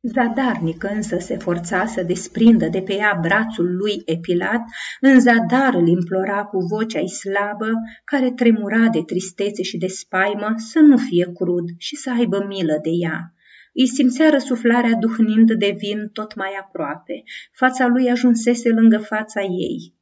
Zadarnic 0.00 0.84
însă 0.84 1.18
se 1.18 1.36
forța 1.36 1.86
să 1.86 2.02
desprindă 2.02 2.68
de 2.68 2.82
pe 2.82 2.94
ea 2.94 3.18
brațul 3.22 3.76
lui 3.76 4.02
epilat, 4.04 4.62
în 5.00 5.20
zadar 5.20 5.74
îl 5.74 5.88
implora 5.88 6.44
cu 6.44 6.58
vocea 6.58 7.06
slabă, 7.06 7.70
care 8.04 8.30
tremura 8.30 8.88
de 8.88 9.02
tristețe 9.02 9.62
și 9.62 9.78
de 9.78 9.86
spaimă, 9.86 10.54
să 10.56 10.78
nu 10.78 10.96
fie 10.96 11.32
crud 11.34 11.68
și 11.76 11.96
să 11.96 12.10
aibă 12.18 12.44
milă 12.48 12.78
de 12.82 12.90
ea. 13.02 13.32
Îi 13.80 13.86
simțea 13.86 14.30
răsuflarea 14.30 14.94
duhnind 15.00 15.52
de 15.52 15.74
vin 15.78 16.08
tot 16.12 16.34
mai 16.34 16.50
aproape. 16.60 17.22
Fața 17.52 17.86
lui 17.86 18.10
ajunsese 18.10 18.68
lângă 18.68 18.98
fața 18.98 19.40
ei. 19.42 19.94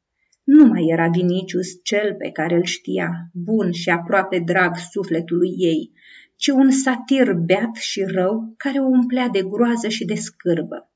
Nu 0.43 0.65
mai 0.65 0.85
era 0.91 1.07
Vinicius 1.07 1.67
cel 1.83 2.15
pe 2.15 2.29
care 2.29 2.55
îl 2.55 2.63
știa, 2.63 3.09
bun 3.33 3.71
și 3.71 3.89
aproape 3.89 4.39
drag 4.45 4.75
sufletului 4.91 5.53
ei, 5.57 5.91
ci 6.35 6.47
un 6.47 6.71
satir 6.71 7.33
beat 7.33 7.75
și 7.75 8.03
rău 8.03 8.53
care 8.57 8.79
o 8.79 8.85
umplea 8.85 9.27
de 9.27 9.41
groază 9.41 9.87
și 9.87 10.05
de 10.05 10.15
scârbă. 10.15 10.91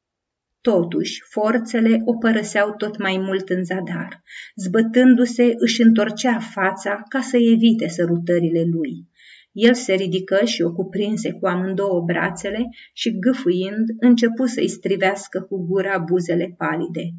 Totuși, 0.61 1.21
forțele 1.29 2.01
o 2.05 2.13
părăseau 2.13 2.75
tot 2.75 2.97
mai 2.97 3.17
mult 3.17 3.49
în 3.49 3.63
zadar. 3.63 4.23
Zbătându-se, 4.55 5.53
își 5.57 5.81
întorcea 5.81 6.39
fața 6.39 7.03
ca 7.09 7.21
să 7.21 7.37
evite 7.37 7.87
sărutările 7.87 8.63
lui. 8.71 9.09
El 9.51 9.73
se 9.73 9.93
ridică 9.93 10.45
și 10.45 10.61
o 10.61 10.71
cuprinse 10.71 11.31
cu 11.31 11.47
amândouă 11.47 12.01
brațele 12.01 12.69
și, 12.93 13.19
gâfâind, 13.19 13.85
începu 13.99 14.45
să-i 14.45 14.67
strivească 14.67 15.41
cu 15.41 15.65
gura 15.65 15.97
buzele 15.97 16.53
palide. 16.57 17.13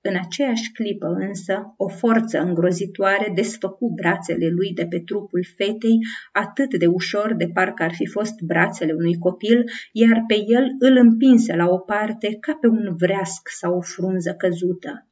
În 0.00 0.14
aceeași 0.24 0.72
clipă 0.72 1.06
însă, 1.06 1.74
o 1.76 1.88
forță 1.88 2.38
îngrozitoare 2.38 3.32
desfăcu 3.34 3.92
brațele 3.94 4.48
lui 4.48 4.72
de 4.72 4.86
pe 4.86 5.00
trupul 5.00 5.44
fetei 5.56 5.98
atât 6.32 6.78
de 6.78 6.86
ușor 6.86 7.34
de 7.34 7.48
parcă 7.48 7.82
ar 7.82 7.94
fi 7.94 8.06
fost 8.06 8.40
brațele 8.40 8.92
unui 8.92 9.18
copil, 9.18 9.64
iar 9.92 10.24
pe 10.26 10.34
el 10.46 10.64
îl 10.78 10.96
împinse 10.96 11.56
la 11.56 11.68
o 11.68 11.78
parte 11.78 12.36
ca 12.40 12.58
pe 12.60 12.66
un 12.66 12.96
vreasc 12.96 13.48
sau 13.48 13.76
o 13.76 13.80
frunză 13.80 14.34
căzută. 14.34 15.11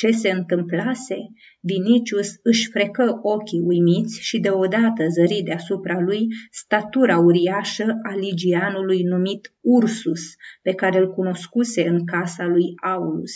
Ce 0.00 0.10
se 0.10 0.30
întâmplase? 0.30 1.16
Vinicius 1.60 2.28
își 2.42 2.68
frecă 2.70 3.18
ochii 3.22 3.60
uimiți 3.60 4.20
și 4.20 4.38
deodată 4.38 5.08
zări 5.08 5.42
deasupra 5.44 6.00
lui 6.00 6.26
statura 6.50 7.18
uriașă 7.18 7.84
a 8.02 8.14
ligianului 8.14 9.02
numit 9.02 9.54
Ursus, 9.60 10.22
pe 10.62 10.72
care 10.72 10.98
îl 10.98 11.12
cunoscuse 11.12 11.88
în 11.88 12.04
casa 12.04 12.46
lui 12.46 12.74
Aulus. 12.82 13.32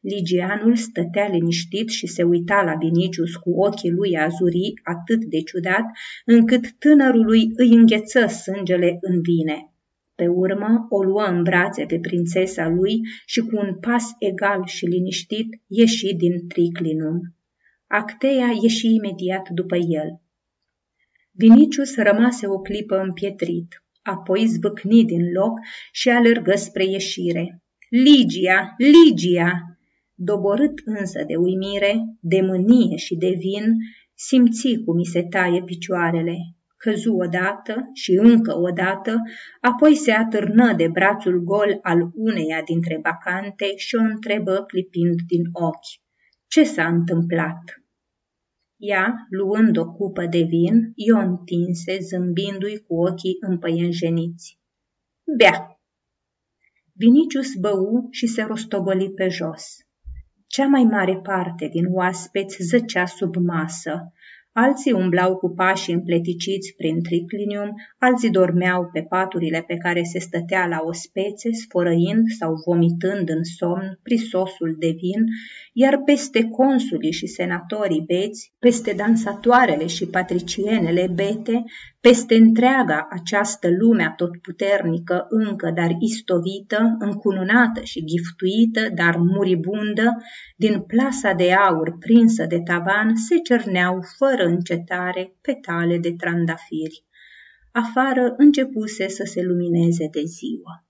Ligianul 0.00 0.76
stătea 0.76 1.28
liniștit 1.28 1.88
și 1.88 2.06
se 2.06 2.22
uita 2.22 2.62
la 2.62 2.74
Vinicius 2.74 3.34
cu 3.34 3.50
ochii 3.50 3.90
lui 3.90 4.16
azurii 4.16 4.80
atât 4.82 5.24
de 5.24 5.40
ciudat, 5.40 5.84
încât 6.24 6.78
tânărului 6.78 7.52
îi 7.56 7.68
îngheță 7.68 8.26
sângele 8.26 8.98
în 9.00 9.20
vine. 9.20 9.70
Pe 10.16 10.26
urmă 10.26 10.86
o 10.88 11.02
luă 11.02 11.22
în 11.22 11.42
brațe 11.42 11.84
pe 11.84 11.98
prințesa 11.98 12.68
lui 12.68 13.00
și 13.26 13.40
cu 13.40 13.56
un 13.56 13.78
pas 13.80 14.04
egal 14.18 14.66
și 14.66 14.84
liniștit 14.84 15.62
ieși 15.66 16.14
din 16.14 16.48
triclinum. 16.48 17.20
Acteia 17.86 18.46
ieși 18.62 18.94
imediat 18.94 19.48
după 19.48 19.76
el. 19.76 20.20
Vinicius 21.32 21.96
rămase 21.96 22.46
o 22.46 22.58
clipă 22.58 22.96
împietrit, 23.00 23.84
apoi 24.02 24.46
zvâcni 24.46 25.04
din 25.04 25.32
loc 25.32 25.58
și 25.92 26.08
alergă 26.08 26.56
spre 26.56 26.84
ieșire. 26.84 27.62
Ligia, 27.88 28.74
Ligia! 28.78 29.78
Doborât 30.14 30.78
însă 30.84 31.24
de 31.26 31.36
uimire, 31.36 32.16
de 32.20 32.40
mânie 32.40 32.96
și 32.96 33.16
de 33.16 33.34
vin, 33.38 33.74
simți 34.14 34.82
cum 34.84 34.96
mi 34.96 35.04
se 35.04 35.22
taie 35.22 35.62
picioarele. 35.62 36.36
Căzu 36.86 37.12
odată 37.12 37.90
și 37.92 38.12
încă 38.12 38.56
odată, 38.56 39.22
apoi 39.60 39.94
se 39.94 40.12
atârnă 40.12 40.74
de 40.74 40.88
brațul 40.88 41.38
gol 41.38 41.78
al 41.82 42.10
uneia 42.14 42.62
dintre 42.62 42.98
bacante 43.02 43.76
și 43.76 43.94
o 43.94 44.00
întrebă 44.00 44.64
clipind 44.66 45.14
din 45.26 45.42
ochi. 45.52 46.00
Ce 46.46 46.64
s-a 46.64 46.86
întâmplat? 46.86 47.82
Ea, 48.76 49.26
luând 49.30 49.76
o 49.76 49.92
cupă 49.92 50.26
de 50.26 50.42
vin, 50.48 50.92
i-o 50.94 51.18
întinse, 51.18 51.98
zâmbindu-i 52.00 52.78
cu 52.78 52.94
ochii 52.94 53.36
împăienjeniți. 53.40 54.58
Bea! 55.36 55.80
Vinicius 56.92 57.54
bău 57.54 58.08
și 58.10 58.26
se 58.26 58.42
rostogoli 58.42 59.10
pe 59.10 59.28
jos. 59.28 59.76
Cea 60.46 60.66
mai 60.66 60.84
mare 60.84 61.16
parte 61.16 61.68
din 61.68 61.84
oaspeți 61.90 62.62
zăcea 62.62 63.06
sub 63.06 63.36
masă, 63.36 64.12
Alții 64.58 64.92
umblau 64.92 65.36
cu 65.36 65.48
pașii 65.48 65.94
împleticiți 65.94 66.74
prin 66.76 67.02
triclinium, 67.02 67.74
alții 67.98 68.30
dormeau 68.30 68.90
pe 68.92 69.02
paturile 69.02 69.64
pe 69.66 69.76
care 69.76 70.02
se 70.02 70.18
stătea 70.18 70.66
la 70.66 70.80
ospețe, 70.84 71.52
sfărăind 71.52 72.28
sau 72.38 72.54
vomitând 72.66 73.28
în 73.28 73.44
somn 73.44 73.98
prisosul 74.02 74.76
de 74.78 74.86
vin, 74.86 75.24
iar 75.72 76.02
peste 76.04 76.44
consulii 76.44 77.12
și 77.12 77.26
senatorii 77.26 78.04
beți, 78.06 78.52
peste 78.58 78.92
dansatoarele 78.92 79.86
și 79.86 80.06
patricienele 80.06 81.10
bete, 81.14 81.64
peste 82.06 82.34
întreaga 82.34 83.08
această 83.10 83.68
lume 83.78 84.02
atotputernică, 84.02 85.26
încă 85.28 85.70
dar 85.70 85.90
istovită, 85.98 86.96
încununată 86.98 87.80
și 87.82 88.04
giftuită, 88.04 88.88
dar 88.94 89.16
muribundă, 89.16 90.22
din 90.56 90.80
plasa 90.80 91.32
de 91.32 91.52
aur 91.52 91.98
prinsă 91.98 92.44
de 92.44 92.60
tavan 92.60 93.16
se 93.16 93.36
cerneau 93.36 94.00
fără 94.16 94.44
încetare 94.46 95.36
petale 95.40 95.98
de 95.98 96.12
trandafiri. 96.12 97.04
Afară 97.72 98.34
începuse 98.36 99.08
să 99.08 99.24
se 99.24 99.42
lumineze 99.42 100.08
de 100.10 100.22
ziua. 100.24 100.85